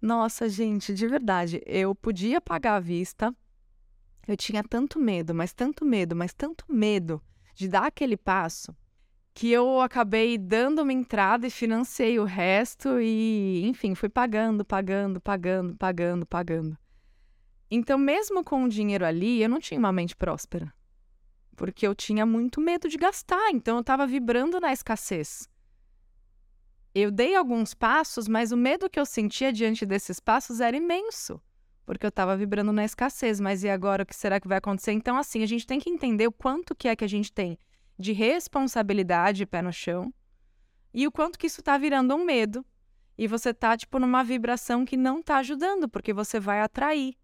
nossa, 0.00 0.48
gente, 0.48 0.92
de 0.92 1.06
verdade, 1.06 1.62
eu 1.64 1.94
podia 1.94 2.40
pagar 2.40 2.74
à 2.74 2.80
vista. 2.80 3.34
Eu 4.26 4.36
tinha 4.36 4.64
tanto 4.64 4.98
medo, 4.98 5.32
mas 5.32 5.52
tanto 5.52 5.84
medo, 5.84 6.16
mas 6.16 6.34
tanto 6.34 6.64
medo 6.68 7.22
de 7.54 7.68
dar 7.68 7.86
aquele 7.86 8.16
passo 8.16 8.74
que 9.34 9.50
eu 9.50 9.80
acabei 9.80 10.36
dando 10.36 10.82
uma 10.82 10.92
entrada 10.92 11.46
e 11.46 11.50
financei 11.50 12.18
o 12.18 12.24
resto 12.24 13.00
e, 13.00 13.62
enfim, 13.64 13.94
fui 13.94 14.08
pagando, 14.08 14.64
pagando, 14.64 15.20
pagando, 15.20 15.76
pagando, 15.76 16.26
pagando. 16.26 16.78
Então, 17.70 17.96
mesmo 17.96 18.44
com 18.44 18.64
o 18.64 18.68
dinheiro 18.68 19.04
ali, 19.06 19.42
eu 19.42 19.48
não 19.48 19.58
tinha 19.58 19.78
uma 19.78 19.92
mente 19.92 20.14
próspera. 20.14 20.72
porque 21.56 21.86
eu 21.86 21.94
tinha 21.94 22.26
muito 22.26 22.60
medo 22.60 22.88
de 22.88 22.96
gastar, 22.96 23.50
então 23.50 23.76
eu 23.76 23.80
estava 23.82 24.06
vibrando 24.06 24.58
na 24.58 24.72
escassez. 24.72 25.48
Eu 26.94 27.10
dei 27.10 27.34
alguns 27.34 27.72
passos, 27.72 28.26
mas 28.26 28.52
o 28.52 28.56
medo 28.56 28.90
que 28.90 28.98
eu 28.98 29.06
sentia 29.06 29.52
diante 29.52 29.86
desses 29.86 30.18
passos 30.18 30.60
era 30.60 30.76
imenso, 30.76 31.40
porque 31.86 32.04
eu 32.04 32.08
estava 32.08 32.36
vibrando 32.36 32.72
na 32.72 32.84
escassez. 32.84 33.38
Mas 33.40 33.62
e 33.64 33.68
agora 33.68 34.02
o 34.02 34.06
que 34.06 34.16
será 34.16 34.40
que 34.40 34.48
vai 34.48 34.58
acontecer? 34.58 34.92
Então, 34.92 35.16
assim, 35.16 35.42
a 35.42 35.46
gente 35.46 35.66
tem 35.66 35.78
que 35.78 35.88
entender 35.90 36.26
o 36.26 36.32
quanto 36.32 36.74
que 36.74 36.88
é 36.88 36.96
que 36.96 37.04
a 37.04 37.08
gente 37.08 37.32
tem 37.32 37.58
de 38.02 38.12
responsabilidade 38.12 39.46
pé 39.46 39.62
no 39.62 39.72
chão 39.72 40.12
e 40.92 41.06
o 41.06 41.12
quanto 41.12 41.38
que 41.38 41.46
isso 41.46 41.60
está 41.60 41.78
virando 41.78 42.14
um 42.14 42.24
medo 42.24 42.64
e 43.16 43.26
você 43.26 43.54
tá 43.54 43.76
tipo 43.76 43.98
numa 43.98 44.22
vibração 44.22 44.84
que 44.84 44.96
não 44.96 45.22
tá 45.22 45.38
ajudando, 45.38 45.88
porque 45.88 46.12
você 46.12 46.38
vai 46.40 46.60
atrair. 46.60 47.14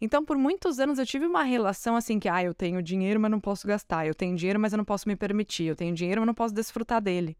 Então, 0.00 0.24
por 0.24 0.36
muitos 0.36 0.78
anos 0.78 0.98
eu 0.98 1.06
tive 1.06 1.26
uma 1.26 1.42
relação 1.42 1.96
assim 1.96 2.18
que, 2.18 2.28
ah, 2.28 2.42
eu 2.42 2.54
tenho 2.54 2.82
dinheiro, 2.82 3.18
mas 3.18 3.30
não 3.30 3.40
posso 3.40 3.66
gastar. 3.66 4.06
Eu 4.06 4.14
tenho 4.14 4.36
dinheiro, 4.36 4.60
mas 4.60 4.72
eu 4.72 4.76
não 4.76 4.84
posso 4.84 5.08
me 5.08 5.16
permitir. 5.16 5.64
Eu 5.64 5.76
tenho 5.76 5.94
dinheiro, 5.94 6.20
mas 6.20 6.26
não 6.26 6.34
posso 6.34 6.54
desfrutar 6.54 7.00
dele. 7.00 7.36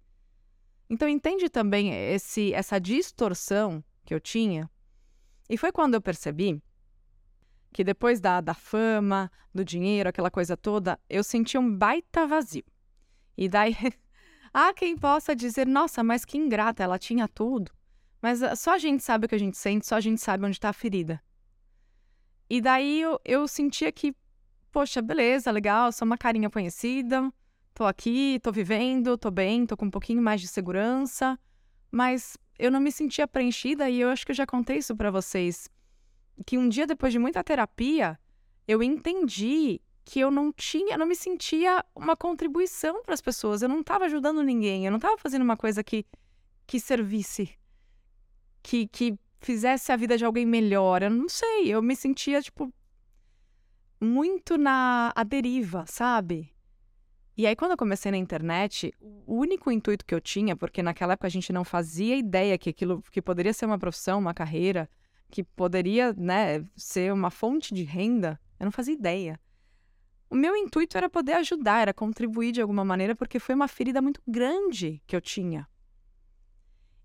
Então, 0.88 1.06
entende 1.06 1.50
também 1.50 1.92
esse 1.92 2.54
essa 2.54 2.78
distorção 2.78 3.85
que 4.04 4.14
eu 4.14 4.20
tinha? 4.20 4.70
E 5.50 5.56
foi 5.56 5.70
quando 5.70 5.94
eu 5.94 6.00
percebi 6.00 6.62
que 7.73 7.85
depois 7.85 8.20
da, 8.20 8.40
da 8.40 8.54
fama, 8.54 9.30
do 9.54 9.64
dinheiro, 9.64 10.08
aquela 10.08 10.30
coisa 10.30 10.56
toda, 10.56 10.99
eu 11.08 11.23
senti 11.23 11.58
um 11.58 11.76
baita 11.76 12.26
vazio. 12.26 12.64
E 13.37 13.49
daí 13.49 13.76
Há 14.58 14.73
quem 14.73 14.96
possa 14.96 15.37
dizer, 15.37 15.66
nossa, 15.66 16.02
mas 16.02 16.25
que 16.25 16.38
ingrata, 16.38 16.82
ela 16.82 16.99
tinha 16.99 17.28
tudo. 17.28 17.70
Mas 18.23 18.42
ah, 18.42 18.56
só 18.56 18.73
a 18.73 18.78
gente 18.78 19.02
sabe 19.02 19.26
o 19.26 19.28
que 19.28 19.35
a 19.35 19.38
gente 19.38 19.54
sente, 19.58 19.87
só 19.87 19.96
a 19.96 20.00
gente 20.00 20.18
sabe 20.18 20.46
onde 20.46 20.56
está 20.56 20.70
a 20.70 20.73
ferida. 20.73 21.23
E 22.49 22.58
daí 22.58 23.02
eu, 23.02 23.20
eu 23.23 23.46
sentia 23.46 23.92
que, 23.92 24.16
poxa, 24.73 25.02
beleza, 25.02 25.50
legal, 25.50 25.92
sou 25.92 26.06
uma 26.06 26.16
carinha 26.16 26.49
conhecida, 26.49 27.30
tô 27.75 27.85
aqui, 27.85 28.40
tô 28.42 28.50
vivendo, 28.50 29.18
tô 29.18 29.30
bem, 29.30 29.66
tô 29.66 29.76
com 29.76 29.85
um 29.85 29.90
pouquinho 29.90 30.23
mais 30.23 30.40
de 30.40 30.49
segurança, 30.49 31.38
mas 31.90 32.38
eu 32.58 32.70
não 32.70 32.80
me 32.80 32.90
sentia 32.90 33.28
preenchida 33.28 33.90
e 33.90 34.00
eu 34.00 34.08
acho 34.08 34.25
que 34.25 34.32
eu 34.32 34.37
já 34.37 34.46
contei 34.46 34.78
isso 34.78 34.96
para 34.96 35.11
vocês. 35.11 35.68
Que 36.45 36.59
um 36.59 36.69
dia 36.69 36.87
depois 36.87 37.12
de 37.12 37.19
muita 37.19 37.43
terapia, 37.43 38.19
eu 38.66 38.83
entendi 38.83 39.81
que 40.05 40.21
eu 40.21 40.31
não 40.31 40.52
tinha, 40.52 40.97
não 40.97 41.07
me 41.07 41.16
sentia 41.16 41.85
uma 41.95 42.16
contribuição 42.16 43.02
para 43.02 43.14
as 43.14 43.21
pessoas. 43.21 43.62
Eu 43.62 43.69
não 43.69 43.81
estava 43.81 44.05
ajudando 44.05 44.43
ninguém, 44.43 44.85
eu 44.85 44.90
não 44.90 44.99
estava 44.99 45.19
fazendo 45.19 45.43
uma 45.43 45.57
coisa 45.57 45.83
que, 45.83 46.07
que 46.66 46.78
servisse, 46.78 47.50
que, 48.62 48.87
que 48.87 49.19
fizesse 49.40 49.90
a 49.90 49.97
vida 49.97 50.16
de 50.16 50.25
alguém 50.25 50.47
melhor. 50.47 51.02
Eu 51.02 51.11
não 51.11 51.28
sei, 51.28 51.69
eu 51.69 51.83
me 51.83 51.97
sentia, 51.97 52.40
tipo, 52.40 52.73
muito 54.00 54.57
na 54.57 55.12
a 55.14 55.25
deriva, 55.25 55.85
sabe? 55.87 56.52
E 57.37 57.47
aí, 57.47 57.55
quando 57.55 57.73
eu 57.73 57.76
comecei 57.76 58.11
na 58.11 58.16
internet, 58.16 58.95
o 59.00 59.35
único 59.35 59.71
intuito 59.71 60.07
que 60.07 60.14
eu 60.14 60.21
tinha, 60.21 60.57
porque 60.57 60.83
naquela 60.83 61.12
época 61.12 61.26
a 61.26 61.31
gente 61.31 61.52
não 61.52 61.64
fazia 61.64 62.16
ideia 62.16 62.57
que 62.57 62.71
aquilo 62.71 63.02
que 63.11 63.21
poderia 63.21 63.52
ser 63.52 63.66
uma 63.66 63.78
profissão, 63.78 64.19
uma 64.19 64.33
carreira, 64.33 64.88
que 65.30 65.42
poderia, 65.42 66.12
né, 66.12 66.64
ser 66.76 67.12
uma 67.12 67.30
fonte 67.30 67.75
de 67.75 67.83
renda, 67.83 68.40
eu 68.59 68.64
não 68.64 68.73
fazia 68.73 68.95
ideia. 68.95 69.40
O 70.28 70.35
meu 70.35 70.56
intuito 70.56 70.97
era 70.97 71.09
poder 71.09 71.35
ajudar, 71.35 71.83
era 71.83 71.95
contribuir 71.95 72.52
de 72.52 72.61
alguma 72.61 72.85
maneira, 72.85 73.14
porque 73.14 73.38
foi 73.38 73.54
uma 73.54 73.68
ferida 73.68 74.02
muito 74.02 74.21
grande 74.26 75.02
que 75.06 75.14
eu 75.14 75.21
tinha. 75.21 75.68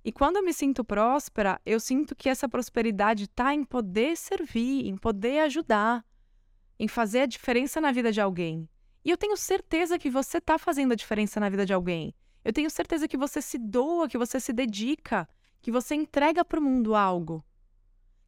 E 0.04 0.12
quando 0.12 0.38
eu 0.38 0.44
me 0.44 0.54
sinto 0.54 0.84
próspera, 0.84 1.62
eu 1.64 1.80
sinto 1.80 2.16
que 2.16 2.28
essa 2.28 2.50
prosperidade 2.50 3.26
está 3.26 3.54
em 3.54 3.64
poder 3.64 4.18
servir, 4.18 4.88
em 4.88 4.98
poder 4.98 5.42
ajudar, 5.42 6.04
em 6.80 6.88
fazer 6.88 7.22
a 7.22 7.26
diferença 7.28 7.80
na 7.80 7.92
vida 7.92 8.12
de 8.12 8.20
alguém. 8.20 8.68
E 9.06 9.12
eu 9.12 9.18
tenho 9.18 9.38
certeza 9.38 10.00
que 10.00 10.10
você 10.10 10.40
está 10.40 10.58
fazendo 10.58 10.94
a 10.94 10.96
diferença 10.96 11.40
na 11.40 11.50
vida 11.50 11.66
de 11.66 11.74
alguém. 11.74 12.16
Eu 12.44 12.52
tenho 12.52 12.70
certeza 12.72 13.08
que 13.08 13.18
você 13.18 13.40
se 13.40 13.60
doa, 13.60 14.08
que 14.08 14.18
você 14.18 14.40
se 14.40 14.52
dedica, 14.52 15.30
que 15.62 15.72
você 15.72 15.94
entrega 15.94 16.44
para 16.44 16.60
o 16.60 16.64
mundo 16.64 16.96
algo 16.96 17.46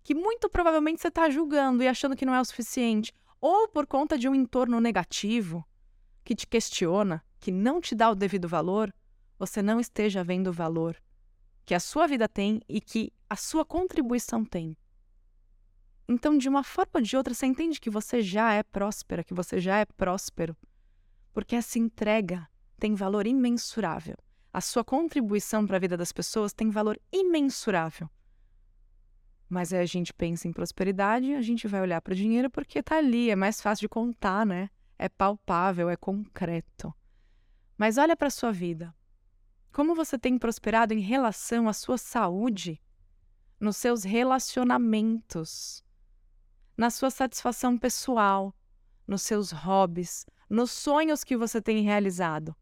que 0.03 0.13
muito 0.13 0.49
provavelmente 0.49 1.01
você 1.01 1.07
está 1.07 1.29
julgando 1.29 1.81
e 1.81 1.87
achando 1.87 2.15
que 2.15 2.25
não 2.25 2.35
é 2.35 2.41
o 2.41 2.45
suficiente, 2.45 3.13
ou 3.39 3.67
por 3.67 3.87
conta 3.87 4.17
de 4.17 4.27
um 4.27 4.35
entorno 4.35 4.79
negativo 4.79 5.65
que 6.23 6.35
te 6.35 6.47
questiona, 6.47 7.23
que 7.39 7.51
não 7.51 7.81
te 7.81 7.95
dá 7.95 8.09
o 8.09 8.15
devido 8.15 8.47
valor, 8.47 8.93
você 9.37 9.61
não 9.61 9.79
esteja 9.79 10.23
vendo 10.23 10.47
o 10.47 10.53
valor 10.53 11.01
que 11.65 11.73
a 11.73 11.79
sua 11.79 12.07
vida 12.07 12.27
tem 12.27 12.61
e 12.67 12.81
que 12.81 13.11
a 13.29 13.35
sua 13.35 13.65
contribuição 13.65 14.43
tem. 14.43 14.77
Então, 16.07 16.37
de 16.37 16.49
uma 16.49 16.63
forma 16.63 16.91
ou 16.95 17.01
de 17.01 17.15
outra, 17.15 17.33
você 17.33 17.45
entende 17.45 17.79
que 17.79 17.89
você 17.89 18.21
já 18.21 18.53
é 18.53 18.61
próspera, 18.63 19.23
que 19.23 19.33
você 19.33 19.59
já 19.59 19.77
é 19.77 19.85
próspero, 19.85 20.55
porque 21.33 21.55
essa 21.55 21.79
entrega 21.79 22.47
tem 22.77 22.93
valor 22.93 23.25
imensurável. 23.25 24.17
A 24.51 24.59
sua 24.59 24.83
contribuição 24.83 25.65
para 25.65 25.77
a 25.77 25.79
vida 25.79 25.95
das 25.95 26.11
pessoas 26.11 26.53
tem 26.53 26.69
valor 26.69 26.99
imensurável. 27.11 28.09
Mas 29.53 29.71
aí 29.71 29.81
a 29.81 29.85
gente 29.85 30.11
pensa 30.11 30.47
em 30.47 30.51
prosperidade, 30.51 31.35
a 31.35 31.41
gente 31.41 31.67
vai 31.67 31.79
olhar 31.79 32.01
para 32.01 32.13
o 32.13 32.15
dinheiro 32.15 32.49
porque 32.49 32.79
está 32.79 32.97
ali, 32.97 33.29
é 33.29 33.35
mais 33.35 33.61
fácil 33.61 33.81
de 33.81 33.89
contar, 33.89 34.47
né? 34.47 34.67
É 34.97 35.07
palpável, 35.07 35.91
é 35.91 35.95
concreto. 35.95 36.91
Mas 37.77 37.99
olha 37.99 38.17
para 38.17 38.29
a 38.29 38.31
sua 38.31 38.51
vida. 38.51 38.95
Como 39.71 39.93
você 39.93 40.17
tem 40.17 40.39
prosperado 40.39 40.91
em 40.91 40.99
relação 40.99 41.69
à 41.69 41.73
sua 41.73 41.99
saúde, 41.99 42.81
nos 43.59 43.77
seus 43.77 44.03
relacionamentos, 44.03 45.83
na 46.75 46.89
sua 46.89 47.11
satisfação 47.11 47.77
pessoal, 47.77 48.55
nos 49.05 49.21
seus 49.21 49.51
hobbies, 49.51 50.25
nos 50.49 50.71
sonhos 50.71 51.23
que 51.23 51.37
você 51.37 51.61
tem 51.61 51.83
realizado. 51.83 52.55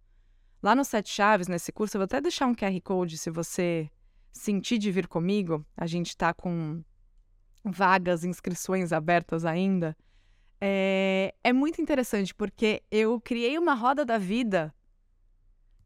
Lá 0.62 0.75
no 0.75 0.83
Sete 0.83 1.10
Chaves, 1.10 1.48
nesse 1.48 1.71
curso, 1.71 1.95
eu 1.95 2.00
vou 2.00 2.05
até 2.05 2.19
deixar 2.19 2.48
um 2.48 2.53
QR 2.53 2.81
Code 2.83 3.17
se 3.17 3.29
você 3.29 3.89
sentir 4.31 4.77
de 4.77 4.91
vir 4.91 5.07
comigo, 5.07 5.65
a 5.75 5.85
gente 5.85 6.09
está 6.09 6.33
com 6.33 6.83
vagas, 7.63 8.23
inscrições 8.23 8.91
abertas 8.91 9.45
ainda. 9.45 9.95
É, 10.59 11.33
é 11.43 11.53
muito 11.53 11.81
interessante 11.81 12.33
porque 12.33 12.83
eu 12.91 13.19
criei 13.19 13.57
uma 13.57 13.73
roda 13.73 14.05
da 14.05 14.17
vida 14.17 14.73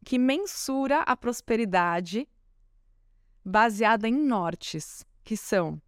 que 0.04 0.18
mensura 0.18 1.00
a 1.00 1.16
prosperidade 1.16 2.28
baseada 3.44 4.08
em 4.08 4.14
nortes, 4.14 5.04
que 5.24 5.36
são 5.36 5.80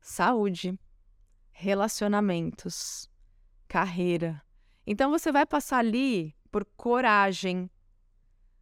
saúde, 0.00 0.78
relacionamentos, 1.50 3.08
carreira. 3.68 4.42
Então 4.86 5.10
você 5.10 5.30
vai 5.30 5.46
passar 5.46 5.78
ali 5.78 6.34
por 6.50 6.64
coragem, 6.76 7.70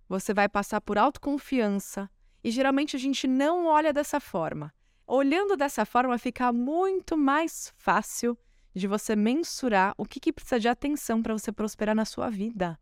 você 0.09 0.35
vai 0.35 0.49
passar 0.49 0.81
por 0.81 0.99
autoconfiança, 0.99 2.11
e 2.43 2.51
geralmente 2.51 2.97
a 2.97 2.99
gente 2.99 3.27
não 3.27 3.67
olha 3.67 3.93
dessa 3.93 4.19
forma. 4.19 4.73
Olhando 5.07 5.57
dessa 5.57 5.85
forma, 5.85 6.17
fica 6.19 6.53
muito 6.53 7.17
mais 7.17 7.73
fácil 7.77 8.39
de 8.75 8.87
você 8.87 9.17
mensurar 9.17 9.95
o 9.99 10.05
que, 10.05 10.21
que 10.21 10.33
precisa 10.33 10.61
de 10.61 10.69
atenção 10.69 11.23
para 11.23 11.37
você 11.37 11.51
prosperar 11.51 11.95
na 11.95 12.05
sua 12.05 12.31
vida. 12.31 12.79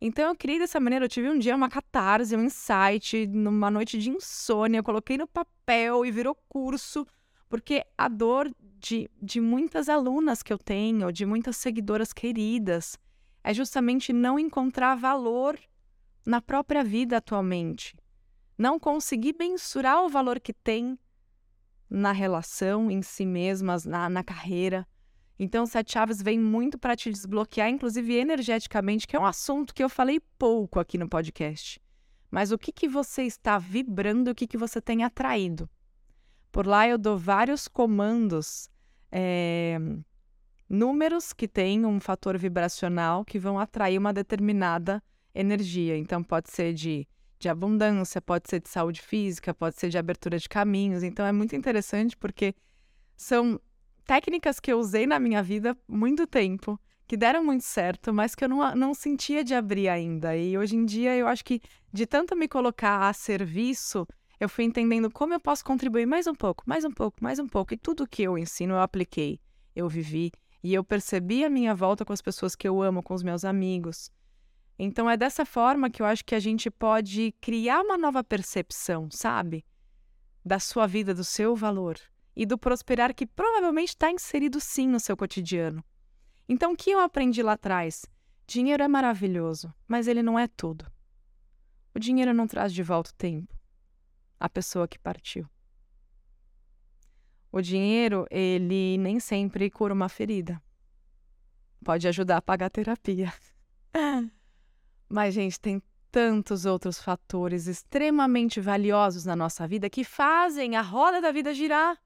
Então 0.00 0.28
eu 0.28 0.36
criei 0.36 0.58
dessa 0.58 0.78
maneira, 0.78 1.06
eu 1.06 1.08
tive 1.08 1.28
um 1.28 1.38
dia 1.38 1.56
uma 1.56 1.68
catarse, 1.68 2.36
um 2.36 2.44
insight, 2.44 3.26
numa 3.26 3.70
noite 3.70 3.98
de 3.98 4.10
insônia, 4.10 4.78
eu 4.78 4.84
coloquei 4.84 5.18
no 5.18 5.26
papel 5.26 6.04
e 6.04 6.10
virou 6.10 6.36
curso, 6.48 7.06
porque 7.48 7.84
a 7.96 8.06
dor 8.06 8.54
de, 8.60 9.10
de 9.20 9.40
muitas 9.40 9.88
alunas 9.88 10.42
que 10.42 10.52
eu 10.52 10.58
tenho, 10.58 11.10
de 11.10 11.26
muitas 11.26 11.56
seguidoras 11.56 12.12
queridas, 12.12 12.96
é 13.42 13.52
justamente 13.52 14.12
não 14.12 14.38
encontrar 14.38 14.94
valor 14.94 15.58
na 16.24 16.40
própria 16.40 16.84
vida 16.84 17.16
atualmente 17.16 17.96
não 18.58 18.78
conseguir 18.78 19.36
mensurar 19.38 20.02
o 20.04 20.08
valor 20.08 20.40
que 20.40 20.52
tem 20.52 20.98
na 21.88 22.10
relação, 22.10 22.90
em 22.90 23.00
si 23.00 23.24
mesmas, 23.24 23.84
na, 23.84 24.10
na 24.10 24.24
carreira. 24.24 24.86
Então, 25.38 25.64
Sete 25.64 25.92
Chaves 25.92 26.20
vem 26.20 26.38
muito 26.38 26.76
para 26.76 26.96
te 26.96 27.10
desbloquear, 27.10 27.68
inclusive 27.68 28.12
energeticamente, 28.14 29.06
que 29.06 29.16
é 29.16 29.20
um 29.20 29.24
assunto 29.24 29.72
que 29.72 29.82
eu 29.82 29.88
falei 29.88 30.20
pouco 30.36 30.80
aqui 30.80 30.98
no 30.98 31.08
podcast. 31.08 31.80
Mas 32.30 32.50
o 32.50 32.58
que, 32.58 32.72
que 32.72 32.88
você 32.88 33.22
está 33.22 33.56
vibrando, 33.56 34.32
o 34.32 34.34
que, 34.34 34.46
que 34.46 34.58
você 34.58 34.82
tem 34.82 35.04
atraído? 35.04 35.70
Por 36.50 36.66
lá 36.66 36.88
eu 36.88 36.98
dou 36.98 37.16
vários 37.16 37.68
comandos, 37.68 38.68
é, 39.12 39.78
números 40.68 41.32
que 41.32 41.46
têm 41.46 41.86
um 41.86 42.00
fator 42.00 42.36
vibracional 42.36 43.24
que 43.24 43.38
vão 43.38 43.58
atrair 43.58 43.96
uma 43.96 44.12
determinada 44.12 45.02
energia. 45.32 45.96
Então, 45.96 46.22
pode 46.22 46.50
ser 46.50 46.74
de 46.74 47.06
de 47.38 47.48
abundância, 47.48 48.20
pode 48.20 48.48
ser 48.48 48.60
de 48.60 48.68
saúde 48.68 49.00
física, 49.00 49.54
pode 49.54 49.76
ser 49.76 49.88
de 49.88 49.98
abertura 49.98 50.38
de 50.38 50.48
caminhos. 50.48 51.02
Então 51.02 51.24
é 51.24 51.32
muito 51.32 51.54
interessante 51.54 52.16
porque 52.16 52.54
são 53.16 53.60
técnicas 54.04 54.58
que 54.58 54.72
eu 54.72 54.78
usei 54.78 55.06
na 55.06 55.18
minha 55.18 55.42
vida 55.42 55.76
muito 55.86 56.26
tempo, 56.26 56.78
que 57.06 57.16
deram 57.16 57.44
muito 57.44 57.64
certo, 57.64 58.12
mas 58.12 58.34
que 58.34 58.44
eu 58.44 58.48
não, 58.48 58.74
não 58.74 58.94
sentia 58.94 59.44
de 59.44 59.54
abrir 59.54 59.88
ainda. 59.88 60.36
E 60.36 60.58
hoje 60.58 60.76
em 60.76 60.84
dia 60.84 61.16
eu 61.16 61.26
acho 61.26 61.44
que 61.44 61.60
de 61.92 62.06
tanto 62.06 62.36
me 62.36 62.48
colocar 62.48 63.08
a 63.08 63.12
serviço, 63.12 64.06
eu 64.40 64.48
fui 64.48 64.64
entendendo 64.64 65.10
como 65.10 65.34
eu 65.34 65.40
posso 65.40 65.64
contribuir 65.64 66.06
mais 66.06 66.26
um 66.26 66.34
pouco, 66.34 66.64
mais 66.66 66.84
um 66.84 66.90
pouco, 66.90 67.22
mais 67.22 67.38
um 67.38 67.46
pouco. 67.46 67.74
E 67.74 67.76
tudo 67.76 68.06
que 68.06 68.22
eu 68.22 68.36
ensino 68.36 68.74
eu 68.74 68.80
apliquei, 68.80 69.40
eu 69.74 69.88
vivi, 69.88 70.32
E 70.62 70.74
eu 70.74 70.82
percebi 70.82 71.44
a 71.44 71.50
minha 71.50 71.74
volta 71.74 72.04
com 72.04 72.12
as 72.12 72.20
pessoas 72.20 72.56
que 72.56 72.66
eu 72.66 72.82
amo, 72.82 73.02
com 73.02 73.14
os 73.14 73.22
meus 73.22 73.44
amigos. 73.44 74.10
Então 74.78 75.10
é 75.10 75.16
dessa 75.16 75.44
forma 75.44 75.90
que 75.90 76.00
eu 76.00 76.06
acho 76.06 76.24
que 76.24 76.34
a 76.34 76.38
gente 76.40 76.70
pode 76.70 77.32
criar 77.40 77.80
uma 77.80 77.98
nova 77.98 78.22
percepção, 78.22 79.10
sabe? 79.10 79.64
Da 80.44 80.60
sua 80.60 80.86
vida, 80.86 81.12
do 81.12 81.24
seu 81.24 81.56
valor 81.56 81.98
e 82.36 82.46
do 82.46 82.56
prosperar 82.56 83.12
que 83.12 83.26
provavelmente 83.26 83.88
está 83.88 84.10
inserido 84.10 84.60
sim 84.60 84.86
no 84.86 85.00
seu 85.00 85.16
cotidiano. 85.16 85.84
Então, 86.48 86.72
o 86.72 86.76
que 86.76 86.92
eu 86.92 87.00
aprendi 87.00 87.42
lá 87.42 87.52
atrás? 87.54 88.06
Dinheiro 88.46 88.82
é 88.82 88.88
maravilhoso, 88.88 89.74
mas 89.86 90.06
ele 90.06 90.22
não 90.22 90.38
é 90.38 90.46
tudo. 90.46 90.90
O 91.92 91.98
dinheiro 91.98 92.32
não 92.32 92.46
traz 92.46 92.72
de 92.72 92.82
volta 92.82 93.10
o 93.10 93.14
tempo, 93.14 93.52
a 94.38 94.48
pessoa 94.48 94.86
que 94.86 94.98
partiu. 94.98 95.50
O 97.50 97.60
dinheiro, 97.60 98.26
ele 98.30 98.96
nem 98.98 99.18
sempre 99.18 99.68
cura 99.68 99.92
uma 99.92 100.08
ferida. 100.08 100.62
Pode 101.84 102.06
ajudar 102.06 102.36
a 102.36 102.42
pagar 102.42 102.66
a 102.66 102.70
terapia. 102.70 103.32
Mas, 105.08 105.32
gente, 105.32 105.58
tem 105.58 105.82
tantos 106.10 106.66
outros 106.66 107.00
fatores 107.00 107.66
extremamente 107.66 108.60
valiosos 108.60 109.24
na 109.24 109.34
nossa 109.34 109.66
vida 109.66 109.88
que 109.88 110.04
fazem 110.04 110.76
a 110.76 110.82
roda 110.82 111.20
da 111.20 111.32
vida 111.32 111.54
girar. 111.54 111.98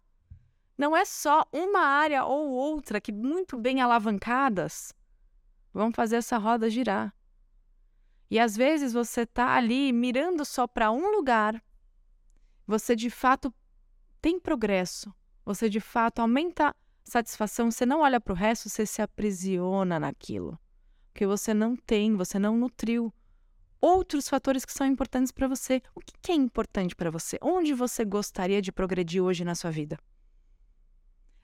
Não 0.77 0.97
é 0.97 1.05
só 1.05 1.47
uma 1.53 1.81
área 1.81 2.25
ou 2.25 2.51
outra 2.51 3.01
que, 3.01 3.13
muito 3.13 3.59
bem 3.59 3.81
alavancadas, 3.81 4.95
vão 5.73 5.93
fazer 5.93 6.17
essa 6.17 6.39
roda 6.39 6.71
girar. 6.71 7.15
E 8.31 8.39
às 8.39 8.57
vezes 8.57 8.93
você 8.93 9.23
está 9.23 9.55
ali 9.55 9.93
mirando 9.93 10.45
só 10.45 10.67
para 10.67 10.91
um 10.91 11.11
lugar, 11.11 11.63
você 12.67 12.97
de 12.97 13.11
fato 13.11 13.53
tem 14.21 14.41
progresso, 14.41 15.15
você 15.45 15.69
de 15.69 15.81
fato 15.81 16.21
aumenta 16.21 16.75
satisfação, 17.05 17.71
você 17.71 17.85
não 17.85 18.01
olha 18.01 18.21
para 18.21 18.33
o 18.33 18.37
resto, 18.37 18.71
você 18.71 18.87
se 18.87 19.03
aprisiona 19.03 20.01
naquilo 20.01 20.59
porque 21.13 21.27
você 21.27 21.53
não 21.53 21.77
tem, 21.77 22.17
você 22.17 22.39
não 22.39 22.57
nutriu 22.57 23.13
outros 23.79 24.29
fatores 24.29 24.65
que 24.65 24.73
são 24.73 24.87
importantes 24.87 25.31
para 25.31 25.47
você. 25.47 25.83
O 25.95 26.01
que 26.01 26.33
é 26.33 26.35
importante 26.35 26.97
para 26.97 27.11
você? 27.11 27.39
Onde 27.43 27.75
você 27.75 28.03
gostaria 28.03 28.63
de 28.63 28.73
progredir 28.73 29.23
hoje 29.23 29.45
na 29.45 29.55
sua 29.55 29.71
vida? 29.71 29.99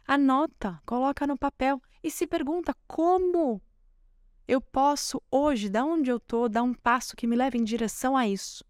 Anota, 0.07 0.81
coloca 0.87 1.27
no 1.27 1.37
papel 1.37 1.83
e 2.03 2.11
se 2.11 2.27
pergunta 2.27 2.75
como 2.87 3.61
eu 4.47 4.59
posso 4.59 5.23
hoje, 5.31 5.69
da 5.69 5.85
onde 5.85 6.11
eu 6.11 6.17
estou, 6.17 6.49
dar 6.49 6.63
um 6.63 6.73
passo 6.73 7.15
que 7.15 7.27
me 7.27 7.37
leve 7.37 7.59
em 7.59 7.65
direção 7.65 8.17
a 8.17 8.27
isso. 8.27 8.65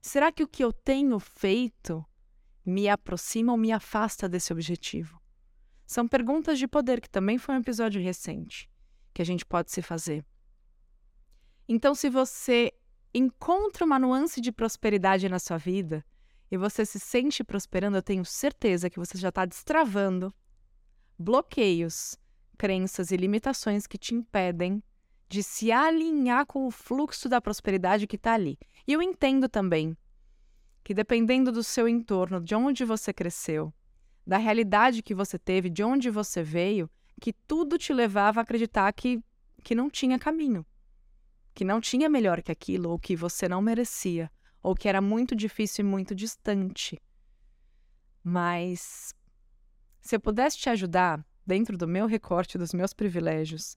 Será 0.00 0.30
que 0.30 0.44
o 0.44 0.48
que 0.48 0.62
eu 0.62 0.72
tenho 0.72 1.18
feito 1.18 2.06
me 2.64 2.88
aproxima 2.88 3.50
ou 3.50 3.58
me 3.58 3.72
afasta 3.72 4.28
desse 4.28 4.52
objetivo? 4.52 5.20
São 5.84 6.06
perguntas 6.06 6.60
de 6.60 6.68
poder, 6.68 7.00
que 7.00 7.10
também 7.10 7.38
foi 7.38 7.56
um 7.56 7.58
episódio 7.58 8.00
recente 8.00 8.70
que 9.12 9.22
a 9.22 9.24
gente 9.24 9.44
pode 9.44 9.70
se 9.70 9.82
fazer. 9.82 10.24
Então, 11.68 11.94
se 11.94 12.08
você 12.08 12.72
encontra 13.14 13.84
uma 13.84 13.98
nuance 13.98 14.40
de 14.40 14.52
prosperidade 14.52 15.28
na 15.28 15.38
sua 15.38 15.56
vida 15.56 16.04
e 16.50 16.56
você 16.56 16.84
se 16.84 16.98
sente 16.98 17.44
prosperando, 17.44 17.96
eu 17.96 18.02
tenho 18.02 18.24
certeza 18.24 18.90
que 18.90 18.98
você 18.98 19.16
já 19.16 19.28
está 19.28 19.44
destravando 19.44 20.34
bloqueios, 21.18 22.16
crenças 22.56 23.10
e 23.10 23.16
limitações 23.16 23.86
que 23.86 23.98
te 23.98 24.14
impedem 24.14 24.82
de 25.28 25.42
se 25.42 25.70
alinhar 25.70 26.44
com 26.44 26.66
o 26.66 26.70
fluxo 26.70 27.28
da 27.28 27.40
prosperidade 27.40 28.06
que 28.06 28.16
está 28.16 28.34
ali. 28.34 28.58
E 28.86 28.92
eu 28.92 29.00
entendo 29.00 29.48
também 29.48 29.96
que, 30.82 30.92
dependendo 30.92 31.52
do 31.52 31.62
seu 31.62 31.86
entorno, 31.86 32.40
de 32.40 32.54
onde 32.54 32.84
você 32.84 33.12
cresceu, 33.12 33.72
da 34.26 34.38
realidade 34.38 35.02
que 35.02 35.14
você 35.14 35.38
teve, 35.38 35.70
de 35.70 35.84
onde 35.84 36.10
você 36.10 36.42
veio, 36.42 36.90
que 37.20 37.32
tudo 37.32 37.76
te 37.78 37.92
levava 37.92 38.40
a 38.40 38.42
acreditar 38.42 38.90
que, 38.92 39.22
que 39.62 39.74
não 39.74 39.90
tinha 39.90 40.18
caminho, 40.18 40.64
que 41.54 41.64
não 41.64 41.80
tinha 41.80 42.08
melhor 42.08 42.42
que 42.42 42.50
aquilo, 42.50 42.90
ou 42.90 42.98
que 42.98 43.14
você 43.14 43.48
não 43.48 43.60
merecia, 43.60 44.30
ou 44.62 44.74
que 44.74 44.88
era 44.88 45.00
muito 45.00 45.36
difícil 45.36 45.84
e 45.84 45.88
muito 45.88 46.14
distante. 46.14 47.00
Mas 48.24 49.14
se 50.00 50.16
eu 50.16 50.20
pudesse 50.20 50.58
te 50.58 50.70
ajudar, 50.70 51.24
dentro 51.46 51.76
do 51.76 51.86
meu 51.86 52.06
recorte 52.06 52.56
dos 52.56 52.72
meus 52.72 52.92
privilégios, 52.94 53.76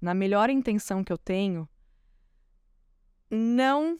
na 0.00 0.12
melhor 0.12 0.50
intenção 0.50 1.04
que 1.04 1.12
eu 1.12 1.18
tenho, 1.18 1.68
não 3.30 3.96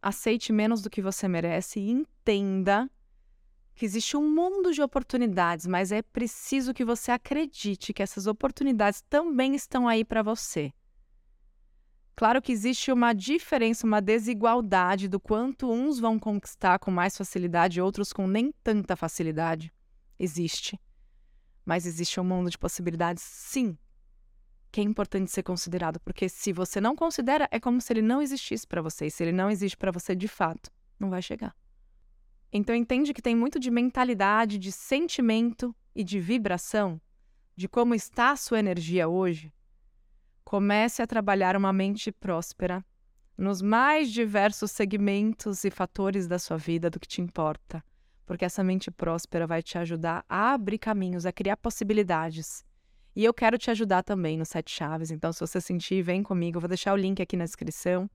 aceite 0.00 0.52
menos 0.52 0.80
do 0.80 0.88
que 0.88 1.02
você 1.02 1.28
merece 1.28 1.80
e 1.80 1.90
entenda 1.90 2.88
que 3.80 3.86
existe 3.86 4.14
um 4.14 4.30
mundo 4.30 4.74
de 4.74 4.82
oportunidades, 4.82 5.66
mas 5.66 5.90
é 5.90 6.02
preciso 6.02 6.74
que 6.74 6.84
você 6.84 7.10
acredite 7.10 7.94
que 7.94 8.02
essas 8.02 8.26
oportunidades 8.26 9.00
também 9.08 9.54
estão 9.54 9.88
aí 9.88 10.04
para 10.04 10.22
você. 10.22 10.70
Claro 12.14 12.42
que 12.42 12.52
existe 12.52 12.92
uma 12.92 13.14
diferença, 13.14 13.86
uma 13.86 14.02
desigualdade 14.02 15.08
do 15.08 15.18
quanto 15.18 15.72
uns 15.72 15.98
vão 15.98 16.18
conquistar 16.18 16.78
com 16.78 16.90
mais 16.90 17.16
facilidade 17.16 17.78
e 17.78 17.80
outros 17.80 18.12
com 18.12 18.26
nem 18.26 18.52
tanta 18.62 18.94
facilidade. 18.96 19.72
Existe. 20.18 20.78
Mas 21.64 21.86
existe 21.86 22.20
um 22.20 22.24
mundo 22.24 22.50
de 22.50 22.58
possibilidades, 22.58 23.22
sim, 23.22 23.78
que 24.70 24.82
é 24.82 24.84
importante 24.84 25.30
ser 25.30 25.42
considerado, 25.42 25.98
porque 26.00 26.28
se 26.28 26.52
você 26.52 26.82
não 26.82 26.94
considera, 26.94 27.48
é 27.50 27.58
como 27.58 27.80
se 27.80 27.90
ele 27.94 28.02
não 28.02 28.20
existisse 28.20 28.66
para 28.66 28.82
você. 28.82 29.06
E 29.06 29.10
se 29.10 29.24
ele 29.24 29.32
não 29.32 29.50
existe 29.50 29.78
para 29.78 29.90
você 29.90 30.14
de 30.14 30.28
fato, 30.28 30.70
não 30.98 31.08
vai 31.08 31.22
chegar. 31.22 31.56
Então 32.52 32.74
entende 32.74 33.14
que 33.14 33.22
tem 33.22 33.36
muito 33.36 33.60
de 33.60 33.70
mentalidade, 33.70 34.58
de 34.58 34.72
sentimento 34.72 35.74
e 35.94 36.02
de 36.02 36.18
vibração, 36.18 37.00
de 37.56 37.68
como 37.68 37.94
está 37.94 38.32
a 38.32 38.36
sua 38.36 38.58
energia 38.58 39.08
hoje. 39.08 39.52
Comece 40.44 41.00
a 41.00 41.06
trabalhar 41.06 41.54
uma 41.56 41.72
mente 41.72 42.10
próspera 42.10 42.84
nos 43.38 43.62
mais 43.62 44.10
diversos 44.10 44.72
segmentos 44.72 45.64
e 45.64 45.70
fatores 45.70 46.26
da 46.26 46.38
sua 46.38 46.56
vida 46.56 46.90
do 46.90 46.98
que 46.98 47.06
te 47.06 47.20
importa, 47.22 47.82
porque 48.26 48.44
essa 48.44 48.64
mente 48.64 48.90
próspera 48.90 49.46
vai 49.46 49.62
te 49.62 49.78
ajudar 49.78 50.24
a 50.28 50.52
abrir 50.52 50.78
caminhos, 50.78 51.24
a 51.24 51.32
criar 51.32 51.56
possibilidades. 51.56 52.64
E 53.14 53.24
eu 53.24 53.32
quero 53.32 53.56
te 53.56 53.70
ajudar 53.70 54.02
também 54.02 54.36
no 54.36 54.44
Sete 54.44 54.72
Chaves, 54.72 55.10
então 55.10 55.32
se 55.32 55.40
você 55.40 55.60
sentir, 55.60 56.02
vem 56.02 56.22
comigo, 56.22 56.56
eu 56.56 56.60
vou 56.60 56.68
deixar 56.68 56.92
o 56.92 56.96
link 56.96 57.22
aqui 57.22 57.36
na 57.36 57.44
descrição. 57.44 58.10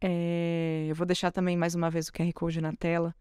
É... 0.00 0.86
eu 0.88 0.94
vou 0.94 1.06
deixar 1.06 1.30
também 1.30 1.56
mais 1.56 1.74
uma 1.74 1.90
vez 1.90 2.08
o 2.08 2.12
QR 2.12 2.32
Code 2.32 2.60
na 2.60 2.72
tela 2.72 3.14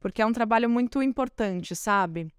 porque 0.00 0.22
é 0.22 0.26
um 0.26 0.32
trabalho 0.32 0.68
muito 0.68 1.02
importante, 1.02 1.76
sabe? 1.76 2.32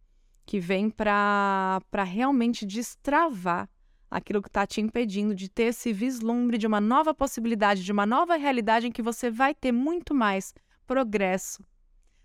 Que 0.45 0.59
vem 0.59 0.89
para 0.89 1.79
realmente 2.03 2.65
destravar 2.65 3.69
aquilo 4.09 4.41
que 4.41 4.49
está 4.49 4.67
te 4.67 4.81
impedindo 4.81 5.33
de 5.33 5.47
ter 5.47 5.65
esse 5.65 5.93
vislumbre 5.93 6.57
de 6.57 6.67
uma 6.67 6.81
nova 6.81 7.13
possibilidade, 7.13 7.83
de 7.83 7.91
uma 7.91 8.05
nova 8.05 8.35
realidade 8.35 8.87
em 8.87 8.91
que 8.91 9.01
você 9.01 9.31
vai 9.31 9.55
ter 9.55 9.71
muito 9.71 10.13
mais 10.13 10.53
progresso, 10.85 11.63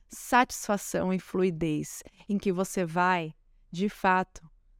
satisfação 0.09 1.13
e 1.13 1.21
fluidez, 1.21 2.03
em 2.29 2.39
que 2.39 2.51
você 2.51 2.85
vai, 2.85 3.33
de 3.71 3.89
fato, 3.89 4.39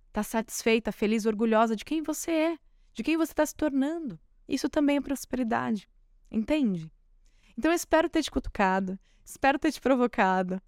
estar 0.09 0.11
tá 0.13 0.23
satisfeita, 0.25 0.91
feliz, 0.91 1.27
orgulhosa 1.27 1.77
de 1.77 1.85
quem 1.85 2.03
você 2.03 2.31
é, 2.31 2.59
de 2.93 3.03
quem 3.05 3.17
você 3.17 3.33
está 3.33 3.47
se 3.47 3.55
tornando. 3.55 4.19
Isso 4.49 4.69
também 4.69 4.97
é 4.97 5.01
prosperidade, 5.01 5.89
entende? 6.31 6.91
Então 7.57 7.71
eu 7.71 7.77
espero 7.77 8.09
ter 8.09 8.23
te 8.23 8.31
cutucado, 8.31 8.99
Espero 9.29 9.59
ter 9.59 9.73
te 9.73 9.81
provocado 9.81 10.63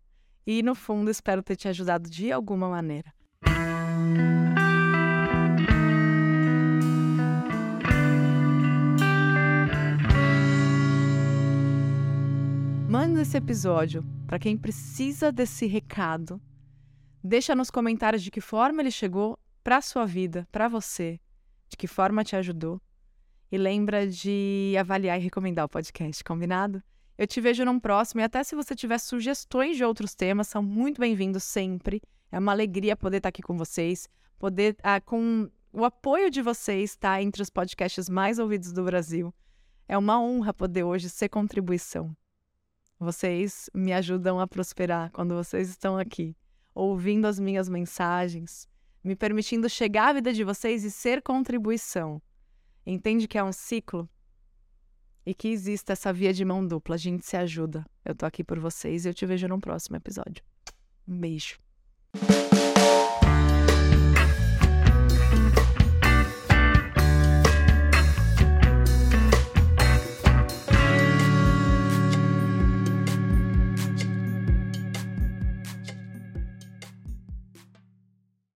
e, 0.45 0.65
no 0.65 0.75
fundo, 0.75 1.13
espero 1.13 1.45
ter 1.45 1.55
te 1.55 1.69
ajudado 1.69 2.11
de 2.11 2.33
alguma 2.33 2.69
maneira. 2.69 3.15
Manda 12.89 13.23
esse 13.23 13.37
episódio 13.37 14.05
para 14.27 14.41
quem 14.41 14.57
precisa 14.59 15.31
desse 15.31 15.69
recado. 15.69 16.43
Deixa 17.23 17.55
nos 17.55 17.71
comentários 17.71 18.25
de 18.25 18.31
que 18.33 18.41
forma 18.41 18.83
ele 18.83 18.91
chegou 18.91 19.39
para 19.63 19.81
sua 19.81 20.05
vida, 20.05 20.49
para 20.51 20.67
você, 20.67 21.21
de 21.69 21.77
que 21.77 21.87
forma 21.87 22.25
te 22.25 22.35
ajudou. 22.35 22.83
E 23.53 23.57
lembra 23.57 24.05
de 24.05 24.75
avaliar 24.77 25.17
e 25.17 25.23
recomendar 25.23 25.65
o 25.65 25.69
podcast, 25.69 26.25
combinado? 26.25 26.83
Eu 27.19 27.27
te 27.27 27.41
vejo 27.41 27.65
num 27.65 27.81
próximo 27.81 28.21
e 28.21 28.25
até 28.25 28.45
se 28.45 28.55
você 28.55 28.77
tiver 28.77 28.97
sugestões 28.99 29.77
de 29.77 29.83
outros 29.83 30.15
temas, 30.15 30.47
são 30.47 30.63
muito 30.63 31.01
bem-vindos 31.01 31.43
sempre. 31.43 32.01
É 32.31 32.39
uma 32.39 32.53
alegria 32.53 32.97
poder 32.97 33.17
estar 33.17 33.31
aqui 33.31 33.43
com 33.43 33.59
vocês, 33.59 34.09
poder 34.39 34.77
ah, 34.85 35.01
com 35.01 35.51
o 35.73 35.85
apoio 35.85 36.31
de 36.31 36.41
vocês 36.41 36.91
estar 36.91 37.17
tá, 37.17 37.23
entre 37.23 37.43
os 37.43 37.51
podcasts 37.51 38.09
mais 38.09 38.39
ouvidos 38.39 38.73
do 38.73 38.85
Brasil. 38.85 39.35
É 39.89 39.99
uma 39.99 40.21
honra 40.21 40.55
poder 40.55 40.85
hoje 40.85 41.11
ser 41.11 41.29
contribuição. 41.29 42.17
Vocês 43.01 43.69
me 43.75 43.93
ajudam 43.93 44.39
a 44.39 44.47
prosperar 44.47 45.11
quando 45.11 45.35
vocês 45.35 45.69
estão 45.69 45.99
aqui, 45.99 46.37
ouvindo 46.73 47.27
as 47.27 47.41
minhas 47.41 47.69
mensagens, 47.69 48.69
me 49.03 49.17
permitindo 49.17 49.69
chegar 49.69 50.11
à 50.11 50.13
vida 50.13 50.33
de 50.33 50.45
vocês 50.45 50.85
e 50.85 50.91
ser 50.91 51.21
contribuição. 51.21 52.23
Entende 52.87 53.27
que 53.27 53.37
é 53.37 53.43
um 53.43 53.53
ciclo? 53.53 54.09
E 55.29 55.35
que 55.35 55.49
exista 55.49 55.93
essa 55.93 56.11
via 56.11 56.33
de 56.33 56.43
mão 56.43 56.67
dupla. 56.67 56.95
A 56.95 56.99
gente 56.99 57.27
se 57.27 57.37
ajuda. 57.37 57.85
Eu 58.03 58.15
tô 58.15 58.25
aqui 58.25 58.43
por 58.43 58.59
vocês 58.59 59.05
e 59.05 59.11
eu 59.11 59.13
te 59.13 59.27
vejo 59.27 59.47
no 59.47 59.61
próximo 59.61 59.95
episódio. 59.95 60.43
Um 61.07 61.19
beijo. 61.19 61.59